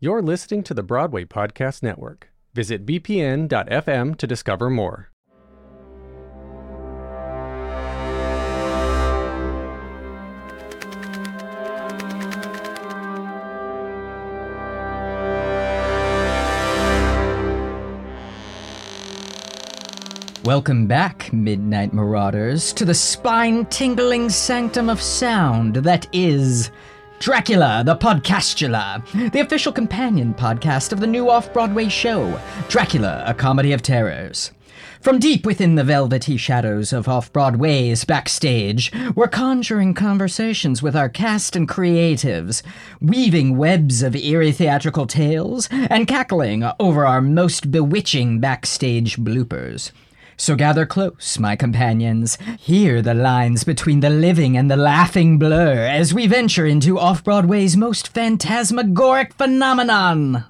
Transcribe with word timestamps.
You're 0.00 0.22
listening 0.22 0.62
to 0.62 0.74
the 0.74 0.84
Broadway 0.84 1.24
Podcast 1.24 1.82
Network. 1.82 2.30
Visit 2.54 2.86
bpn.fm 2.86 4.16
to 4.16 4.26
discover 4.28 4.70
more. 4.70 5.10
Welcome 20.44 20.86
back, 20.86 21.32
Midnight 21.32 21.92
Marauders, 21.92 22.72
to 22.74 22.84
the 22.84 22.94
spine 22.94 23.66
tingling 23.66 24.30
sanctum 24.30 24.88
of 24.88 25.02
sound 25.02 25.74
that 25.74 26.06
is 26.12 26.70
Dracula 27.18 27.82
the 27.84 27.96
Podcastula, 27.96 29.32
the 29.32 29.40
official 29.40 29.72
companion 29.72 30.32
podcast 30.34 30.92
of 30.92 31.00
the 31.00 31.06
new 31.06 31.28
off 31.28 31.52
Broadway 31.52 31.88
show, 31.88 32.40
Dracula, 32.68 33.24
a 33.26 33.34
Comedy 33.34 33.72
of 33.72 33.82
Terrors. 33.82 34.52
From 35.00 35.18
deep 35.18 35.44
within 35.44 35.74
the 35.74 35.82
velvety 35.82 36.36
shadows 36.36 36.92
of 36.92 37.08
off 37.08 37.32
Broadway's 37.32 38.04
backstage, 38.04 38.92
we're 39.16 39.26
conjuring 39.26 39.94
conversations 39.94 40.80
with 40.80 40.94
our 40.94 41.08
cast 41.08 41.56
and 41.56 41.68
creatives, 41.68 42.62
weaving 43.00 43.56
webs 43.56 44.02
of 44.02 44.14
eerie 44.14 44.52
theatrical 44.52 45.06
tales, 45.08 45.68
and 45.72 46.06
cackling 46.06 46.64
over 46.78 47.04
our 47.04 47.20
most 47.20 47.72
bewitching 47.72 48.38
backstage 48.38 49.16
bloopers. 49.16 49.90
So 50.38 50.54
gather 50.54 50.86
close, 50.86 51.38
my 51.38 51.56
companions. 51.56 52.38
Hear 52.60 53.02
the 53.02 53.12
lines 53.12 53.64
between 53.64 54.00
the 54.00 54.08
living 54.08 54.56
and 54.56 54.70
the 54.70 54.76
laughing 54.76 55.36
blur 55.36 55.84
as 55.84 56.14
we 56.14 56.28
venture 56.28 56.64
into 56.64 56.98
off 56.98 57.24
Broadway's 57.24 57.76
most 57.76 58.14
phantasmagoric 58.14 59.34
phenomenon. 59.34 60.44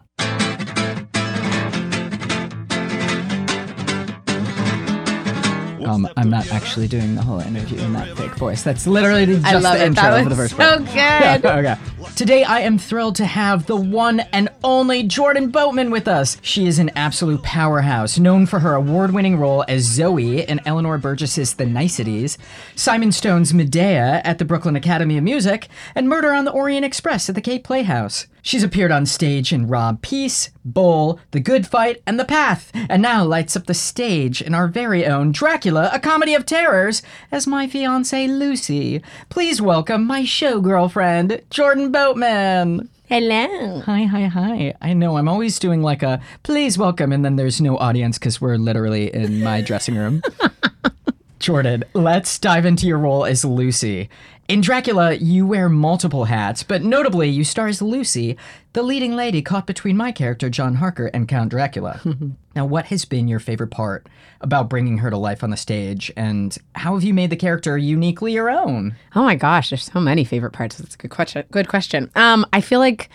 Um, 5.88 6.08
I'm 6.16 6.30
not 6.30 6.52
actually 6.52 6.88
doing 6.88 7.14
the 7.14 7.22
whole 7.22 7.40
interview 7.40 7.78
in 7.80 7.92
that 7.94 8.16
fake 8.16 8.34
voice. 8.36 8.62
That's 8.62 8.86
literally 8.86 9.24
the- 9.24 9.38
just 9.40 9.46
I 9.46 9.58
love 9.58 9.78
the 9.78 9.84
it. 9.84 9.86
intro 9.88 10.02
That 10.02 10.22
for 10.24 10.28
the 10.28 10.36
first 10.36 10.56
so 10.56 10.56
part. 10.58 10.78
good. 10.86 10.94
Yeah, 10.94 11.40
okay. 11.44 11.76
Today, 12.16 12.44
I 12.44 12.60
am 12.60 12.78
thrilled 12.78 13.16
to 13.16 13.26
have 13.26 13.66
the 13.66 13.76
one 13.76 14.20
and 14.32 14.48
only 14.64 15.02
Jordan 15.04 15.50
Boatman 15.50 15.90
with 15.90 16.08
us. 16.08 16.36
She 16.42 16.66
is 16.66 16.78
an 16.78 16.90
absolute 16.96 17.42
powerhouse, 17.42 18.18
known 18.18 18.46
for 18.46 18.58
her 18.60 18.74
award 18.74 19.12
winning 19.12 19.36
role 19.38 19.64
as 19.68 19.82
Zoe 19.84 20.40
in 20.42 20.60
Eleanor 20.66 20.98
Burgess's 20.98 21.54
The 21.54 21.66
Niceties, 21.66 22.36
Simon 22.74 23.12
Stone's 23.12 23.54
Medea 23.54 24.20
at 24.24 24.38
the 24.38 24.44
Brooklyn 24.44 24.76
Academy 24.76 25.16
of 25.18 25.24
Music, 25.24 25.68
and 25.94 26.08
Murder 26.08 26.32
on 26.32 26.44
the 26.44 26.50
Orient 26.52 26.84
Express 26.84 27.28
at 27.28 27.34
the 27.34 27.40
Cape 27.40 27.64
Playhouse. 27.64 28.26
She's 28.48 28.62
appeared 28.62 28.90
on 28.90 29.04
stage 29.04 29.52
in 29.52 29.68
Rob 29.68 30.00
Peace, 30.00 30.48
Bull, 30.64 31.20
The 31.32 31.38
Good 31.38 31.66
Fight, 31.66 32.00
and 32.06 32.18
The 32.18 32.24
Path, 32.24 32.70
and 32.72 33.02
now 33.02 33.22
lights 33.22 33.56
up 33.56 33.66
the 33.66 33.74
stage 33.74 34.40
in 34.40 34.54
our 34.54 34.66
very 34.66 35.04
own 35.04 35.32
Dracula, 35.32 35.90
a 35.92 36.00
comedy 36.00 36.32
of 36.32 36.46
terrors, 36.46 37.02
as 37.30 37.46
my 37.46 37.68
fiancee 37.68 38.26
Lucy. 38.26 39.02
Please 39.28 39.60
welcome 39.60 40.06
my 40.06 40.24
show 40.24 40.62
girlfriend, 40.62 41.42
Jordan 41.50 41.92
Boatman. 41.92 42.88
Hello. 43.06 43.80
Hi, 43.80 44.04
hi, 44.04 44.24
hi. 44.28 44.74
I 44.80 44.94
know 44.94 45.18
I'm 45.18 45.28
always 45.28 45.58
doing 45.58 45.82
like 45.82 46.02
a 46.02 46.18
please 46.42 46.78
welcome, 46.78 47.12
and 47.12 47.22
then 47.22 47.36
there's 47.36 47.60
no 47.60 47.76
audience 47.76 48.18
because 48.18 48.40
we're 48.40 48.56
literally 48.56 49.14
in 49.14 49.42
my 49.42 49.60
dressing 49.60 49.94
room. 49.94 50.22
Jordan, 51.38 51.84
let's 51.94 52.38
dive 52.38 52.66
into 52.66 52.86
your 52.86 52.98
role 52.98 53.24
as 53.24 53.44
Lucy. 53.44 54.08
In 54.48 54.62
Dracula, 54.62 55.12
you 55.12 55.46
wear 55.46 55.68
multiple 55.68 56.24
hats, 56.24 56.62
but 56.62 56.82
notably, 56.82 57.28
you 57.28 57.44
star 57.44 57.66
as 57.66 57.82
Lucy, 57.82 58.36
the 58.72 58.82
leading 58.82 59.14
lady 59.14 59.42
caught 59.42 59.66
between 59.66 59.94
my 59.94 60.10
character, 60.10 60.48
John 60.48 60.76
Harker, 60.76 61.08
and 61.08 61.28
Count 61.28 61.50
Dracula. 61.50 62.00
now, 62.56 62.64
what 62.64 62.86
has 62.86 63.04
been 63.04 63.28
your 63.28 63.40
favorite 63.40 63.70
part 63.70 64.08
about 64.40 64.70
bringing 64.70 64.98
her 64.98 65.10
to 65.10 65.18
life 65.18 65.44
on 65.44 65.50
the 65.50 65.56
stage, 65.56 66.10
and 66.16 66.56
how 66.74 66.94
have 66.94 67.04
you 67.04 67.12
made 67.12 67.28
the 67.28 67.36
character 67.36 67.76
uniquely 67.76 68.32
your 68.32 68.48
own? 68.48 68.96
Oh 69.14 69.22
my 69.22 69.36
gosh, 69.36 69.68
there's 69.68 69.84
so 69.84 70.00
many 70.00 70.24
favorite 70.24 70.52
parts. 70.52 70.78
That's 70.78 70.94
a 70.94 70.98
good 70.98 71.10
question. 71.10 71.44
Good 71.50 71.68
question. 71.68 72.10
Um, 72.16 72.46
I 72.52 72.62
feel 72.62 72.80
like, 72.80 73.10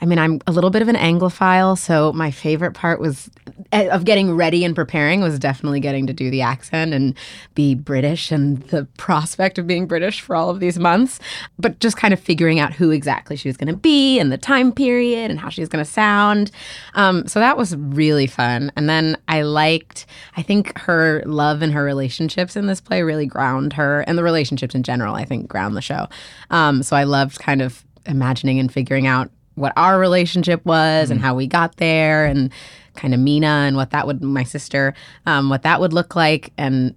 I 0.00 0.06
mean, 0.06 0.18
I'm 0.18 0.40
a 0.46 0.52
little 0.52 0.70
bit 0.70 0.82
of 0.82 0.88
an 0.88 0.96
Anglophile, 0.96 1.76
so 1.76 2.12
my 2.12 2.30
favorite 2.30 2.72
part 2.72 3.00
was 3.00 3.30
eh, 3.72 3.88
of 3.88 4.04
getting 4.04 4.34
ready 4.34 4.64
and 4.64 4.74
preparing 4.74 5.20
was 5.20 5.38
definitely 5.38 5.80
getting 5.80 6.06
to 6.06 6.12
do 6.12 6.30
the 6.30 6.40
accent 6.40 6.94
and 6.94 7.16
be 7.54 7.74
British 7.74 8.30
and 8.30 8.58
the 8.68 8.84
prospect 8.96 9.58
of 9.58 9.66
being 9.66 9.86
British 9.86 10.20
for 10.20 10.36
all 10.36 10.50
of 10.50 10.60
these 10.60 10.78
months, 10.78 11.18
but 11.58 11.80
just 11.80 11.96
kind 11.96 12.14
of 12.14 12.20
figuring 12.20 12.60
out 12.60 12.72
who 12.72 12.90
exactly 12.90 13.34
she 13.34 13.48
was 13.48 13.56
going 13.56 13.72
to 13.72 13.76
be 13.76 14.20
and 14.20 14.30
the 14.30 14.38
time 14.38 14.72
period 14.72 15.30
and 15.30 15.40
how 15.40 15.48
she 15.48 15.60
was 15.60 15.68
going 15.68 15.84
to 15.84 15.90
sound. 15.90 16.52
Um, 16.94 17.26
so 17.26 17.40
that 17.40 17.56
was 17.56 17.74
really 17.76 18.28
fun. 18.28 18.70
And 18.76 18.88
then 18.88 19.16
I 19.26 19.42
liked, 19.42 20.06
I 20.36 20.42
think 20.42 20.78
her 20.78 21.22
love 21.26 21.60
and 21.60 21.72
her 21.72 21.82
relationships 21.82 22.54
in 22.54 22.66
this 22.66 22.80
play 22.80 23.02
really 23.02 23.26
ground 23.26 23.72
her, 23.72 24.02
and 24.02 24.16
the 24.16 24.22
relationships 24.22 24.74
in 24.76 24.84
general, 24.84 25.14
I 25.14 25.24
think, 25.24 25.48
ground 25.48 25.76
the 25.76 25.82
show. 25.82 26.08
Um, 26.50 26.82
so 26.84 26.94
I 26.94 27.02
loved 27.02 27.40
kind 27.40 27.60
of 27.60 27.84
imagining 28.06 28.58
and 28.58 28.72
figuring 28.72 29.06
out 29.06 29.30
what 29.58 29.72
our 29.76 29.98
relationship 29.98 30.64
was 30.64 31.10
and 31.10 31.20
how 31.20 31.34
we 31.34 31.46
got 31.46 31.76
there 31.76 32.24
and 32.26 32.50
kind 32.94 33.14
of 33.14 33.20
Mina 33.20 33.46
and 33.66 33.76
what 33.76 33.90
that 33.90 34.06
would 34.06 34.22
my 34.22 34.42
sister 34.44 34.94
um, 35.26 35.48
what 35.50 35.62
that 35.62 35.80
would 35.80 35.92
look 35.92 36.16
like 36.16 36.52
and 36.58 36.94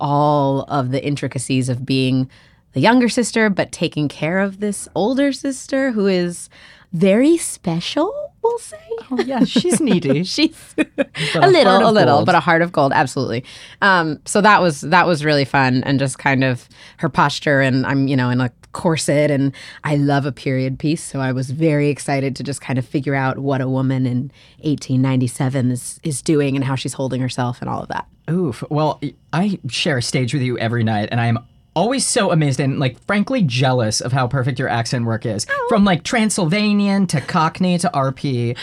all 0.00 0.62
of 0.62 0.90
the 0.90 1.04
intricacies 1.04 1.68
of 1.68 1.84
being 1.86 2.28
the 2.72 2.80
younger 2.80 3.08
sister 3.08 3.50
but 3.50 3.70
taking 3.72 4.08
care 4.08 4.40
of 4.40 4.60
this 4.60 4.88
older 4.94 5.32
sister 5.32 5.92
who 5.92 6.06
is 6.06 6.48
very 6.92 7.36
special 7.36 8.12
we'll 8.42 8.58
say 8.58 8.76
Oh, 9.10 9.20
yeah, 9.20 9.44
she's 9.44 9.80
needy. 9.80 10.24
she's 10.34 10.74
a 10.78 10.86
a 11.36 11.48
little 11.48 11.88
a 11.88 11.92
little 11.92 12.16
gold. 12.16 12.26
but 12.26 12.34
a 12.34 12.40
heart 12.40 12.62
of 12.62 12.72
gold 12.72 12.92
absolutely 12.94 13.44
um 13.82 14.18
so 14.24 14.40
that 14.40 14.60
was 14.62 14.80
that 14.82 15.06
was 15.06 15.24
really 15.24 15.44
fun 15.44 15.82
and 15.84 15.98
just 15.98 16.18
kind 16.18 16.42
of 16.44 16.68
her 16.96 17.08
posture 17.08 17.60
and 17.60 17.86
i'm 17.86 18.08
you 18.08 18.16
know 18.16 18.30
in 18.30 18.40
a 18.40 18.50
corset 18.72 19.30
and 19.30 19.52
i 19.84 19.96
love 19.96 20.26
a 20.26 20.32
period 20.32 20.78
piece 20.78 21.02
so 21.02 21.20
i 21.20 21.30
was 21.30 21.50
very 21.50 21.88
excited 21.88 22.34
to 22.34 22.42
just 22.42 22.60
kind 22.60 22.78
of 22.78 22.86
figure 22.86 23.14
out 23.14 23.38
what 23.38 23.60
a 23.60 23.68
woman 23.68 24.06
in 24.06 24.30
1897 24.62 25.70
is 25.70 26.00
is 26.02 26.22
doing 26.22 26.56
and 26.56 26.64
how 26.64 26.74
she's 26.74 26.94
holding 26.94 27.20
herself 27.20 27.60
and 27.60 27.68
all 27.68 27.82
of 27.82 27.88
that 27.88 28.06
Oof. 28.30 28.62
Well, 28.70 29.00
I 29.32 29.58
share 29.68 29.98
a 29.98 30.02
stage 30.02 30.32
with 30.32 30.42
you 30.42 30.58
every 30.58 30.84
night, 30.84 31.08
and 31.10 31.20
I'm 31.20 31.38
always 31.74 32.06
so 32.06 32.30
amazed 32.30 32.60
and, 32.60 32.78
like, 32.78 33.02
frankly 33.06 33.42
jealous 33.42 34.00
of 34.00 34.12
how 34.12 34.28
perfect 34.28 34.58
your 34.58 34.68
accent 34.68 35.04
work 35.04 35.26
is. 35.26 35.46
From, 35.68 35.84
like, 35.84 36.04
Transylvanian 36.04 37.06
to 37.08 37.20
Cockney 37.20 37.78
to 37.78 37.90
RP. 37.92 38.56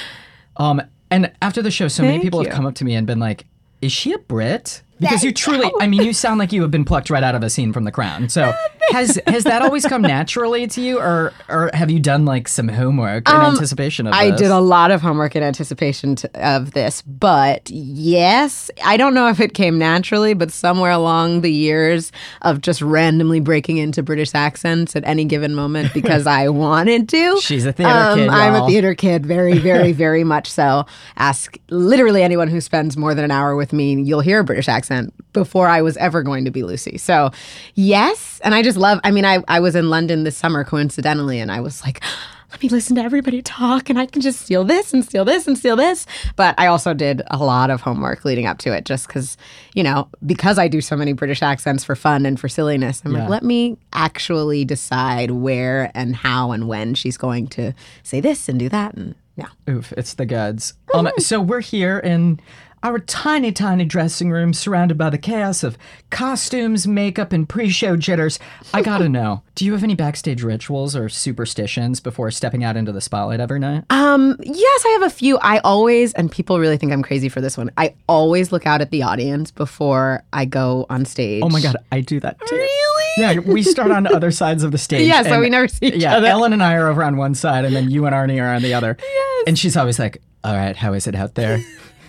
Um, 0.57 0.81
and 1.11 1.31
after 1.41 1.61
the 1.61 1.71
show, 1.71 1.87
so 1.87 2.03
many 2.03 2.19
people 2.19 2.41
you. 2.41 2.47
have 2.47 2.55
come 2.55 2.65
up 2.65 2.75
to 2.75 2.85
me 2.85 2.95
and 2.95 3.05
been 3.05 3.19
like, 3.19 3.45
is 3.81 3.91
she 3.91 4.13
a 4.13 4.17
Brit? 4.17 4.81
Because 4.99 5.23
you 5.23 5.31
truly, 5.31 5.71
I 5.79 5.87
mean, 5.87 6.03
you 6.03 6.13
sound 6.13 6.39
like 6.39 6.51
you 6.51 6.61
have 6.61 6.71
been 6.71 6.85
plucked 6.85 7.09
right 7.09 7.23
out 7.23 7.35
of 7.35 7.43
a 7.43 7.49
scene 7.49 7.71
from 7.73 7.83
The 7.85 7.91
Crown. 7.91 8.27
So 8.29 8.53
has 8.91 9.19
has 9.27 9.43
that 9.45 9.61
always 9.61 9.85
come 9.85 10.01
naturally 10.01 10.67
to 10.67 10.81
you, 10.81 10.99
or 10.99 11.31
or 11.47 11.69
have 11.73 11.89
you 11.91 11.99
done 11.99 12.25
like 12.25 12.47
some 12.47 12.67
homework 12.67 13.29
in 13.29 13.35
anticipation 13.35 14.07
of 14.07 14.13
Um, 14.13 14.19
I 14.19 14.31
this? 14.31 14.41
did 14.41 14.51
a 14.51 14.59
lot 14.59 14.91
of 14.91 15.01
homework 15.01 15.35
in 15.35 15.43
anticipation 15.43 16.15
of 16.35 16.71
this, 16.71 17.01
but 17.03 17.69
yes, 17.69 18.71
I 18.83 18.97
don't 18.97 19.13
know 19.13 19.27
if 19.29 19.39
it 19.39 19.53
came 19.53 19.77
naturally, 19.77 20.33
but 20.33 20.51
somewhere 20.51 20.91
along 20.91 21.41
the 21.41 21.51
years 21.51 22.11
of 22.41 22.61
just 22.61 22.81
randomly 22.81 23.39
breaking 23.39 23.77
into 23.77 24.01
British 24.03 24.33
accents 24.35 24.95
at 24.95 25.03
any 25.05 25.23
given 25.25 25.53
moment 25.55 25.93
because 25.93 26.25
I 26.27 26.49
wanted 26.49 27.07
to. 27.09 27.25
Um, 27.29 27.39
She's 27.41 27.65
a 27.65 27.71
theater 27.73 28.15
kid, 28.15 28.27
I'm 28.29 28.53
y'all. 28.55 28.65
a 28.65 28.67
theater 28.69 28.95
kid, 28.95 29.25
very, 29.25 29.59
very, 29.59 29.91
very 30.05 30.23
much 30.23 30.49
so. 30.51 30.85
Ask 31.17 31.57
literally 31.69 32.23
anyone 32.23 32.47
who 32.47 32.59
spends 32.59 32.97
more 32.97 33.13
than 33.13 33.23
an 33.25 33.31
hour 33.31 33.55
with 33.55 33.71
me, 33.71 34.01
you'll 34.01 34.21
hear 34.21 34.39
a 34.39 34.43
British 34.43 34.67
accent 34.67 34.88
before 35.33 35.67
I 35.67 35.81
was 35.81 35.97
ever 35.97 36.23
going 36.23 36.45
to 36.45 36.51
be 36.51 36.63
Lucy. 36.63 36.97
So, 36.97 37.31
yes, 37.75 38.39
and 38.43 38.53
I 38.55 38.61
just 38.61 38.77
love. 38.77 38.99
I 39.03 39.11
mean, 39.11 39.25
I 39.25 39.39
I 39.47 39.59
was 39.59 39.75
in 39.75 39.89
London 39.89 40.23
this 40.23 40.37
summer 40.37 40.63
coincidentally, 40.63 41.39
and 41.39 41.51
I 41.51 41.59
was 41.61 41.83
like 41.83 42.01
let 42.51 42.63
me 42.63 42.69
listen 42.69 42.95
to 42.95 43.01
everybody 43.03 43.43
talk 43.43 43.91
and 43.91 43.99
I 43.99 44.07
can 44.07 44.23
just 44.23 44.41
steal 44.41 44.63
this 44.63 44.91
and 44.91 45.05
steal 45.05 45.23
this 45.23 45.45
and 45.47 45.55
steal 45.55 45.75
this. 45.75 46.07
But 46.35 46.55
I 46.57 46.65
also 46.65 46.95
did 46.95 47.21
a 47.29 47.37
lot 47.37 47.69
of 47.69 47.81
homework 47.81 48.25
leading 48.25 48.47
up 48.47 48.57
to 48.59 48.75
it 48.75 48.85
just 48.85 49.05
because, 49.07 49.37
you 49.75 49.83
know, 49.83 50.09
because 50.25 50.57
I 50.57 50.67
do 50.67 50.81
so 50.81 50.95
many 50.95 51.13
British 51.13 51.43
accents 51.43 51.83
for 51.83 51.95
fun 51.95 52.25
and 52.25 52.39
for 52.39 52.49
silliness, 52.49 53.03
I'm 53.05 53.13
Yeah. 53.13 53.19
like, 53.21 53.29
let 53.29 53.43
me 53.43 53.77
actually 53.93 54.65
decide 54.65 55.29
where 55.29 55.91
and 55.93 56.15
how 56.15 56.51
and 56.51 56.67
when 56.67 56.95
she's 56.95 57.17
going 57.17 57.49
to 57.49 57.71
say 58.01 58.19
this 58.19 58.49
and 58.49 58.57
do 58.57 58.67
that. 58.69 58.95
And 58.95 59.13
yeah. 59.35 59.49
Oof, 59.69 59.93
it's 59.95 60.15
the 60.15 60.25
goods. 60.25 60.73
Um, 60.95 61.07
so 61.19 61.39
we're 61.39 61.61
here 61.61 61.99
in 61.99 62.39
our 62.83 62.99
tiny, 62.99 63.51
tiny 63.51 63.85
dressing 63.85 64.31
room 64.31 64.53
surrounded 64.53 64.97
by 64.97 65.09
the 65.09 65.17
chaos 65.17 65.63
of 65.63 65.77
costumes, 66.09 66.87
makeup, 66.87 67.31
and 67.31 67.47
pre 67.47 67.69
show 67.69 67.95
jitters. 67.95 68.39
I 68.73 68.81
gotta 68.81 69.09
know 69.09 69.43
do 69.59 69.65
you 69.65 69.73
have 69.73 69.83
any 69.83 69.93
backstage 69.93 70.41
rituals 70.41 70.95
or 70.95 71.09
superstitions 71.09 71.99
before 71.99 72.31
stepping 72.31 72.63
out 72.63 72.77
into 72.77 72.93
the 72.93 73.01
spotlight 73.01 73.41
every 73.41 73.59
night? 73.59 73.83
Um, 73.89 74.37
yes, 74.41 74.85
I 74.85 74.89
have 74.91 75.01
a 75.01 75.09
few. 75.09 75.37
I 75.39 75.57
always, 75.59 76.13
and 76.13 76.31
people 76.31 76.59
really 76.59 76.77
think 76.77 76.93
I'm 76.93 77.03
crazy 77.03 77.27
for 77.27 77.41
this 77.41 77.57
one, 77.57 77.69
I 77.75 77.93
always 78.07 78.53
look 78.53 78.65
out 78.65 78.79
at 78.79 78.89
the 78.91 79.03
audience 79.03 79.51
before 79.51 80.23
I 80.31 80.45
go 80.45 80.85
on 80.89 81.03
stage. 81.03 81.43
Oh 81.43 81.49
my 81.49 81.59
god, 81.59 81.75
I 81.91 81.99
do 81.99 82.21
that 82.21 82.39
too. 82.47 82.55
Really? 82.55 83.11
Yeah, 83.17 83.39
we 83.39 83.61
start 83.61 83.91
on 83.91 84.07
other 84.07 84.31
sides 84.31 84.63
of 84.63 84.71
the 84.71 84.77
stage. 84.87 85.05
Yeah, 85.05 85.23
so 85.23 85.41
we 85.41 85.49
never 85.49 85.67
see 85.67 85.87
each 85.87 85.95
yeah, 85.95 86.15
other. 86.15 86.27
Ellen 86.27 86.53
and 86.53 86.63
I 86.63 86.75
are 86.75 86.87
over 86.87 87.03
on 87.03 87.17
one 87.17 87.35
side, 87.35 87.65
and 87.65 87.75
then 87.75 87.91
you 87.91 88.05
and 88.05 88.15
Arnie 88.15 88.41
are 88.41 88.55
on 88.55 88.61
the 88.61 88.73
other. 88.73 88.97
Yes. 89.09 89.43
And 89.47 89.59
she's 89.59 89.77
always 89.77 89.99
like, 89.99 90.21
"All 90.43 90.53
right, 90.53 90.75
how 90.75 90.93
is 90.93 91.07
it 91.07 91.15
out 91.15 91.35
there?" 91.35 91.59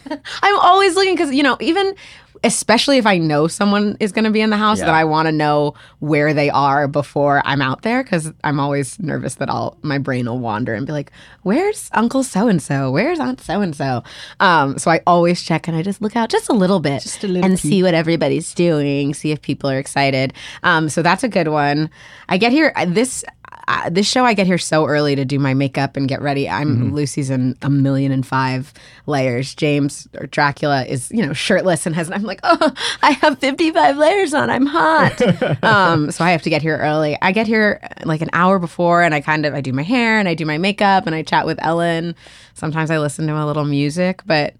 I'm 0.42 0.58
always 0.58 0.94
looking 0.94 1.14
because 1.14 1.34
you 1.34 1.42
know, 1.42 1.56
even 1.60 1.94
especially 2.42 2.96
if 2.96 3.04
I 3.04 3.18
know 3.18 3.48
someone 3.48 3.98
is 4.00 4.12
going 4.12 4.24
to 4.24 4.30
be 4.30 4.40
in 4.40 4.48
the 4.48 4.56
house, 4.56 4.78
Yeah. 4.78 4.86
that 4.86 4.94
I 4.94 5.04
want 5.04 5.26
to 5.26 5.32
know 5.32 5.74
where 5.98 6.32
they 6.32 6.48
are 6.48 6.88
before 6.88 7.42
I'm 7.44 7.60
out 7.60 7.82
there 7.82 8.02
because 8.02 8.32
I'm 8.42 8.58
always 8.58 8.98
nervous 8.98 9.34
that 9.34 9.50
I'll 9.50 9.76
my 9.82 9.98
brain 9.98 10.24
will 10.24 10.38
wander 10.38 10.72
and 10.72 10.86
be 10.86 10.92
like, 10.92 11.12
"Where's 11.42 11.90
Uncle 11.92 12.22
so 12.22 12.48
and 12.48 12.62
so? 12.62 12.90
Where's 12.90 13.20
Aunt 13.20 13.42
so 13.42 13.60
and 13.60 13.76
so?" 13.76 14.02
Um, 14.38 14.78
so 14.78 14.90
I 14.90 15.02
always 15.06 15.42
check 15.42 15.68
and 15.68 15.76
I 15.76 15.82
just 15.82 16.00
look 16.00 16.16
out 16.16 16.30
just 16.30 16.48
a 16.48 16.54
little 16.54 16.80
bit, 16.80 17.04
a 17.22 17.26
little 17.26 17.44
and 17.44 17.54
peek. 17.60 17.70
see 17.70 17.82
what 17.82 17.92
everybody's 17.92 18.54
doing, 18.54 19.12
see 19.12 19.32
if 19.32 19.42
people 19.42 19.68
are 19.68 19.78
excited. 19.78 20.32
Um, 20.62 20.88
so 20.88 21.02
that's 21.02 21.22
a 21.24 21.28
good 21.28 21.48
one. 21.48 21.90
I 22.30 22.38
get 22.38 22.52
here 22.52 22.72
this. 22.86 23.22
Uh, 23.70 23.88
this 23.88 24.08
show, 24.08 24.24
I 24.24 24.34
get 24.34 24.48
here 24.48 24.58
so 24.58 24.86
early 24.86 25.14
to 25.14 25.24
do 25.24 25.38
my 25.38 25.54
makeup 25.54 25.96
and 25.96 26.08
get 26.08 26.20
ready. 26.20 26.48
I'm 26.48 26.70
Mm-hmm. 26.70 26.94
Lucy's 26.94 27.30
in 27.30 27.56
a 27.62 27.70
million 27.70 28.10
and 28.10 28.26
five 28.26 28.72
layers. 29.06 29.54
James 29.54 30.08
or 30.18 30.26
Dracula 30.26 30.84
is, 30.84 31.10
you 31.10 31.24
know, 31.24 31.32
shirtless 31.32 31.86
and 31.86 31.94
has. 31.94 32.10
I'm 32.10 32.22
like, 32.22 32.40
oh, 32.42 32.72
I 33.02 33.12
have 33.12 33.38
55 33.38 33.96
layers 33.96 34.34
on. 34.34 34.50
I'm 34.50 34.66
hot. 34.66 35.62
um, 35.64 36.10
so 36.10 36.24
I 36.24 36.32
have 36.32 36.42
to 36.42 36.50
get 36.50 36.62
here 36.62 36.78
early. 36.78 37.16
I 37.22 37.30
get 37.30 37.46
here 37.46 37.78
uh, 37.82 38.06
like 38.06 38.22
an 38.22 38.30
hour 38.32 38.58
before, 38.58 39.02
and 39.02 39.14
I 39.14 39.20
kind 39.20 39.46
of 39.46 39.54
I 39.54 39.60
do 39.60 39.72
my 39.72 39.82
hair 39.84 40.18
and 40.18 40.28
I 40.28 40.34
do 40.34 40.44
my 40.44 40.58
makeup 40.58 41.06
and 41.06 41.14
I 41.14 41.22
chat 41.22 41.46
with 41.46 41.58
Ellen. 41.62 42.16
Sometimes 42.54 42.90
I 42.90 42.98
listen 42.98 43.26
to 43.28 43.40
a 43.40 43.46
little 43.46 43.64
music, 43.64 44.22
but 44.26 44.54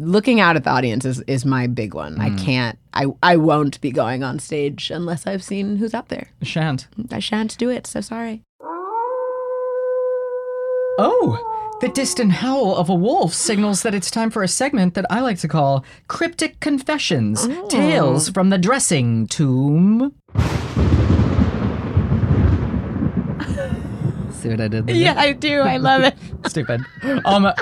looking 0.00 0.40
out 0.40 0.56
at 0.56 0.64
the 0.64 0.70
audience 0.70 1.04
is, 1.04 1.20
is 1.22 1.44
my 1.44 1.66
big 1.66 1.94
one. 1.94 2.16
Mm. 2.16 2.20
I 2.20 2.42
can't. 2.42 2.78
I 2.92 3.06
I 3.22 3.36
won't 3.36 3.80
be 3.80 3.92
going 3.92 4.24
on 4.24 4.38
stage 4.38 4.90
unless 4.90 5.26
I've 5.26 5.44
seen 5.44 5.76
who's 5.76 5.94
out 5.94 6.08
there. 6.08 6.28
I 6.42 6.44
Shan't. 6.44 6.88
I 7.10 7.20
shan't 7.20 7.56
do 7.58 7.70
it. 7.70 7.86
So 7.86 8.00
sorry. 8.00 8.42
Oh, 11.02 11.78
the 11.80 11.88
distant 11.88 12.32
howl 12.32 12.76
of 12.76 12.88
a 12.90 12.94
wolf 12.94 13.32
signals 13.32 13.82
that 13.82 13.94
it's 13.94 14.10
time 14.10 14.28
for 14.30 14.42
a 14.42 14.48
segment 14.48 14.94
that 14.94 15.06
I 15.08 15.20
like 15.20 15.38
to 15.38 15.48
call 15.48 15.84
Cryptic 16.08 16.60
Confessions 16.60 17.48
Tales 17.68 18.28
from 18.28 18.50
the 18.50 18.58
Dressing 18.58 19.26
Tomb. 19.26 20.14
See 24.30 24.48
what 24.48 24.60
I 24.60 24.68
did 24.68 24.86
there? 24.86 24.96
Yeah, 24.96 25.14
I 25.16 25.32
do. 25.32 25.60
I 25.60 25.76
love 25.76 26.02
it. 26.02 26.14
Stupid. 26.46 26.82
Um, 27.24 27.52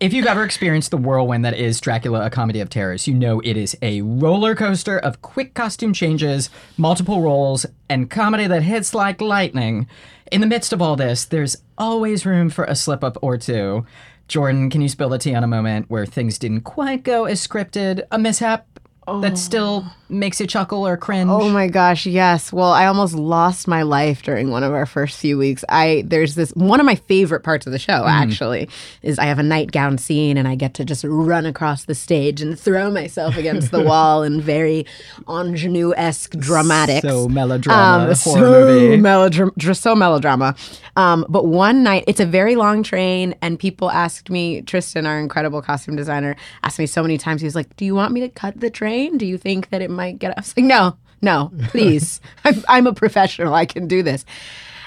if 0.00 0.12
you've 0.12 0.26
ever 0.26 0.44
experienced 0.44 0.90
the 0.90 0.96
whirlwind 0.96 1.44
that 1.44 1.56
is 1.56 1.80
Dracula, 1.80 2.24
a 2.24 2.30
comedy 2.30 2.60
of 2.60 2.68
terrors, 2.68 3.06
you 3.06 3.14
know 3.14 3.40
it 3.40 3.56
is 3.56 3.76
a 3.82 4.00
roller 4.02 4.54
coaster 4.54 4.98
of 4.98 5.22
quick 5.22 5.54
costume 5.54 5.92
changes, 5.92 6.50
multiple 6.76 7.22
roles, 7.22 7.66
and 7.88 8.10
comedy 8.10 8.46
that 8.46 8.62
hits 8.62 8.94
like 8.94 9.20
lightning. 9.20 9.86
In 10.32 10.40
the 10.40 10.46
midst 10.46 10.72
of 10.72 10.82
all 10.82 10.96
this, 10.96 11.24
there's 11.24 11.56
always 11.78 12.26
room 12.26 12.50
for 12.50 12.64
a 12.64 12.74
slip 12.74 13.04
up 13.04 13.16
or 13.22 13.36
two. 13.36 13.86
Jordan, 14.26 14.70
can 14.70 14.80
you 14.80 14.88
spill 14.88 15.10
the 15.10 15.18
tea 15.18 15.34
on 15.34 15.44
a 15.44 15.48
moment 15.48 15.90
where 15.90 16.06
things 16.06 16.38
didn't 16.38 16.62
quite 16.62 17.02
go 17.02 17.24
as 17.24 17.46
scripted, 17.46 18.02
a 18.10 18.18
mishap 18.18 18.66
that 19.06 19.38
still 19.38 19.86
makes 20.08 20.40
you 20.40 20.46
chuckle 20.46 20.86
or 20.86 20.96
cringe? 20.96 21.30
Oh 21.30 21.48
my 21.48 21.66
gosh, 21.66 22.06
yes. 22.06 22.52
Well, 22.52 22.72
I 22.72 22.86
almost 22.86 23.14
lost 23.14 23.66
my 23.66 23.82
life 23.82 24.22
during 24.22 24.50
one 24.50 24.62
of 24.62 24.72
our 24.72 24.86
first 24.86 25.18
few 25.18 25.36
weeks. 25.38 25.64
I 25.68 26.04
there's 26.06 26.34
this 26.34 26.50
one 26.50 26.80
of 26.80 26.86
my 26.86 26.94
favorite 26.94 27.40
parts 27.40 27.66
of 27.66 27.72
the 27.72 27.78
show 27.78 28.04
actually 28.06 28.68
is 29.02 29.18
I 29.18 29.24
have 29.24 29.38
a 29.38 29.42
nightgown 29.42 29.98
scene 29.98 30.36
and 30.36 30.46
I 30.46 30.54
get 30.54 30.74
to 30.74 30.84
just 30.84 31.04
run 31.04 31.46
across 31.46 31.84
the 31.84 31.94
stage 31.94 32.40
and 32.40 32.58
throw 32.58 32.90
myself 32.90 33.36
against 33.36 33.70
the 33.70 33.80
wall 33.84 34.22
in 34.22 34.40
very 34.40 34.86
ingenue-esque 35.28 36.32
dramatics. 36.38 37.06
So 37.06 37.28
melodrama, 37.28 38.14
horror 38.14 38.14
so 38.14 38.40
movie. 38.40 38.96
melodrama, 38.96 39.74
so 39.74 39.94
melodrama. 39.94 40.54
Um, 40.96 41.26
but 41.28 41.46
one 41.46 41.82
night, 41.82 42.04
it's 42.06 42.20
a 42.20 42.26
very 42.26 42.56
long 42.56 42.82
train, 42.82 43.34
and 43.42 43.58
people 43.58 43.90
asked 43.90 44.30
me, 44.30 44.62
Tristan, 44.62 45.06
our 45.06 45.18
incredible 45.18 45.60
costume 45.60 45.96
designer, 45.96 46.36
asked 46.62 46.78
me 46.78 46.86
so 46.86 47.02
many 47.02 47.18
times. 47.18 47.40
He 47.40 47.46
was 47.46 47.56
like, 47.56 47.74
"Do 47.76 47.84
you 47.84 47.94
want 47.94 48.12
me 48.12 48.20
to 48.20 48.28
cut 48.28 48.60
the 48.60 48.70
train? 48.70 48.93
Do 49.16 49.26
you 49.26 49.38
think 49.38 49.70
that 49.70 49.82
it 49.82 49.90
might 49.90 50.18
get?" 50.18 50.36
I 50.36 50.40
was 50.40 50.56
like, 50.56 50.66
"No, 50.66 50.96
no, 51.22 51.52
please. 51.68 52.20
I'm, 52.44 52.64
I'm 52.68 52.86
a 52.86 52.94
professional. 52.94 53.54
I 53.54 53.66
can 53.66 53.86
do 53.86 54.02
this." 54.02 54.24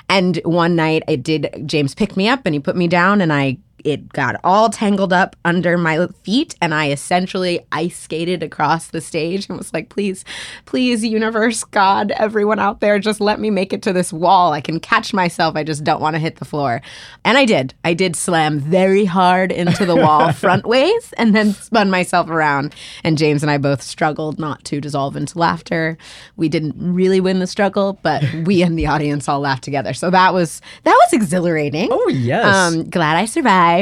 And 0.09 0.37
one 0.45 0.75
night, 0.75 1.03
I 1.07 1.15
did. 1.15 1.63
James 1.65 1.93
picked 1.93 2.15
me 2.15 2.29
up 2.29 2.45
and 2.45 2.53
he 2.55 2.59
put 2.59 2.75
me 2.75 2.87
down, 2.87 3.21
and 3.21 3.31
I 3.33 3.57
it 3.87 4.11
got 4.11 4.35
all 4.43 4.69
tangled 4.69 5.13
up 5.13 5.37
under 5.45 5.77
my 5.77 6.07
feet, 6.23 6.55
and 6.61 6.73
I 6.73 6.91
essentially 6.91 7.65
ice 7.71 7.97
skated 7.97 8.43
across 8.43 8.87
the 8.87 8.99
stage 8.99 9.47
and 9.47 9.57
was 9.57 9.73
like, 9.73 9.87
"Please, 9.87 10.25
please, 10.65 11.05
universe, 11.05 11.63
God, 11.63 12.11
everyone 12.11 12.59
out 12.59 12.81
there, 12.81 12.99
just 12.99 13.21
let 13.21 13.39
me 13.39 13.49
make 13.49 13.71
it 13.71 13.81
to 13.83 13.93
this 13.93 14.11
wall. 14.11 14.51
I 14.51 14.59
can 14.59 14.81
catch 14.81 15.13
myself. 15.13 15.55
I 15.55 15.63
just 15.63 15.85
don't 15.85 16.01
want 16.01 16.15
to 16.15 16.19
hit 16.19 16.35
the 16.35 16.45
floor." 16.45 16.81
And 17.23 17.37
I 17.37 17.45
did. 17.45 17.73
I 17.85 17.93
did 17.93 18.17
slam 18.17 18.59
very 18.59 19.05
hard 19.05 19.53
into 19.53 19.85
the 19.85 19.95
wall 19.95 20.33
front 20.33 20.65
ways, 20.65 21.13
and 21.17 21.33
then 21.33 21.53
spun 21.53 21.89
myself 21.89 22.29
around. 22.29 22.75
And 23.05 23.17
James 23.17 23.41
and 23.41 23.49
I 23.49 23.57
both 23.57 23.81
struggled 23.81 24.37
not 24.37 24.65
to 24.65 24.81
dissolve 24.81 25.15
into 25.15 25.39
laughter. 25.39 25.97
We 26.35 26.49
didn't 26.49 26.75
really 26.77 27.21
win 27.21 27.39
the 27.39 27.47
struggle, 27.47 27.99
but 28.01 28.21
we 28.43 28.61
and 28.61 28.77
the 28.77 28.87
audience 28.87 29.29
all 29.29 29.39
laughed 29.39 29.63
together. 29.63 29.93
So 29.93 30.09
that 30.09 30.33
was 30.33 30.61
that 30.83 30.91
was 31.05 31.13
exhilarating. 31.13 31.87
Oh, 31.89 32.09
yes. 32.09 32.45
Um, 32.45 32.89
glad 32.89 33.15
I 33.15 33.23
survived. 33.23 33.76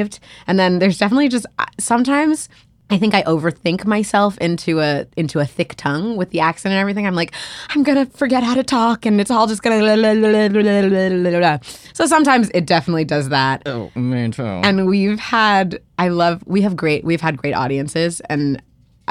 And 0.47 0.59
then 0.59 0.79
there's 0.79 0.97
definitely 0.97 1.29
just 1.29 1.45
uh, 1.59 1.65
sometimes 1.79 2.49
I 2.89 2.99
think 2.99 3.15
I 3.15 3.23
overthink 3.23 3.85
myself 3.85 4.37
into 4.37 4.79
a 4.79 5.07
into 5.17 5.39
a 5.39 5.45
thick 5.45 5.73
tongue 5.75 6.17
with 6.17 6.29
the 6.29 6.41
accent 6.41 6.71
and 6.71 6.79
everything. 6.79 7.07
I'm 7.07 7.15
like, 7.15 7.33
I'm 7.69 7.81
gonna 7.81 8.05
forget 8.05 8.43
how 8.43 8.53
to 8.53 8.63
talk, 8.63 9.07
and 9.07 9.19
it's 9.19 9.31
all 9.31 9.47
just 9.47 9.63
gonna. 9.63 9.81
So 11.93 12.05
sometimes 12.05 12.51
it 12.53 12.67
definitely 12.67 13.05
does 13.05 13.29
that. 13.29 13.63
oh, 13.65 13.91
me 13.95 14.29
too. 14.29 14.43
And 14.43 14.85
we've 14.87 15.19
had, 15.19 15.81
I 15.97 16.09
love, 16.09 16.43
we 16.45 16.61
have 16.61 16.75
great, 16.75 17.03
we've 17.03 17.21
had 17.21 17.37
great 17.37 17.53
audiences. 17.53 18.19
And 18.21 18.61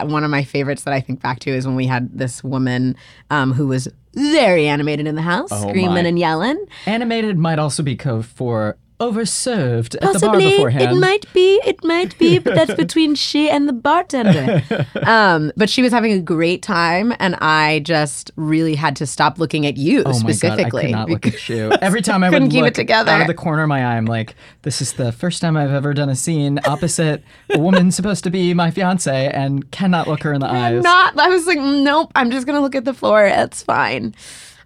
one 0.03 0.23
of 0.23 0.31
my 0.31 0.45
favorites 0.45 0.85
that 0.85 0.95
I 0.95 1.01
think 1.01 1.21
back 1.21 1.41
to 1.41 1.51
is 1.51 1.67
when 1.67 1.77
we 1.77 1.87
had 1.87 2.17
this 2.17 2.45
woman 2.45 2.97
um, 3.31 3.53
who 3.53 3.67
was 3.67 3.89
very 4.15 4.69
animated 4.69 5.09
in 5.09 5.17
the 5.17 5.23
house, 5.23 5.51
screaming 5.51 5.95
my. 5.95 6.01
and 6.01 6.19
yelling. 6.19 6.65
Animated 6.87 7.39
might 7.39 7.59
also 7.59 7.83
be 7.83 7.97
code 7.97 8.27
for 8.27 8.77
overserved 9.01 9.95
at 9.97 10.01
the 10.01 10.07
bar 10.07 10.13
Possibly, 10.13 10.51
beforehand. 10.51 10.97
it 10.97 11.01
might 11.01 11.31
be, 11.33 11.61
it 11.65 11.83
might 11.85 12.17
be, 12.19 12.39
but 12.39 12.55
that's 12.55 12.75
between 12.77 13.15
she 13.15 13.51
and 13.51 13.69
the 13.69 13.73
bartender. 13.73 14.63
um, 15.07 15.53
but 15.57 15.69
she 15.69 15.83
was 15.83 15.93
having 15.93 16.13
a 16.13 16.21
great 16.21 16.63
time, 16.63 17.13
and 17.19 17.35
I 17.37 17.81
just 17.81 18.31
really 18.37 18.75
had 18.75 18.97
to 18.97 19.07
stop 19.07 19.39
looking 19.39 19.67
at 19.67 19.77
you 19.77 20.03
Oh 20.07 20.13
specifically. 20.13 20.65
my 20.65 20.71
god, 20.71 20.77
I 20.77 20.81
could 20.81 20.91
not 20.93 21.11
look 21.11 21.27
at 21.27 21.49
you. 21.49 21.73
Every 21.83 22.03
time 22.11 22.23
I 22.23 22.31
would 22.31 22.51
keep 22.51 22.65
it 22.65 22.75
together. 22.75 23.11
out 23.11 23.21
of 23.21 23.27
the 23.27 23.35
corner 23.35 23.63
of 23.63 23.69
my 23.69 23.81
eye, 23.85 23.97
I'm 23.97 24.07
like, 24.07 24.35
this 24.63 24.81
is 24.81 24.93
the 24.95 25.13
first 25.13 25.41
time 25.41 25.57
I've 25.57 25.73
ever 25.73 25.93
done 25.93 26.09
a 26.09 26.17
scene 26.17 26.61
opposite 26.65 27.23
a 27.51 27.59
woman 27.59 27.91
supposed 27.91 28.25
to 28.25 28.31
be 28.31 28.55
my 28.55 28.71
fiance 28.71 29.29
and 29.31 29.71
cannot 29.71 30.07
look 30.09 30.23
her 30.23 30.33
in 30.33 30.41
the 30.41 30.47
I'm 30.49 30.77
eyes. 30.77 30.83
not. 30.83 31.19
I 31.19 31.29
was 31.29 31.47
like, 31.47 31.59
nope. 31.59 32.13
I'm 32.15 32.31
just 32.31 32.47
gonna 32.47 32.61
look 32.61 32.75
at 32.75 32.85
the 32.85 32.95
floor. 32.95 33.27
It's 33.27 33.63
fine. 33.63 34.15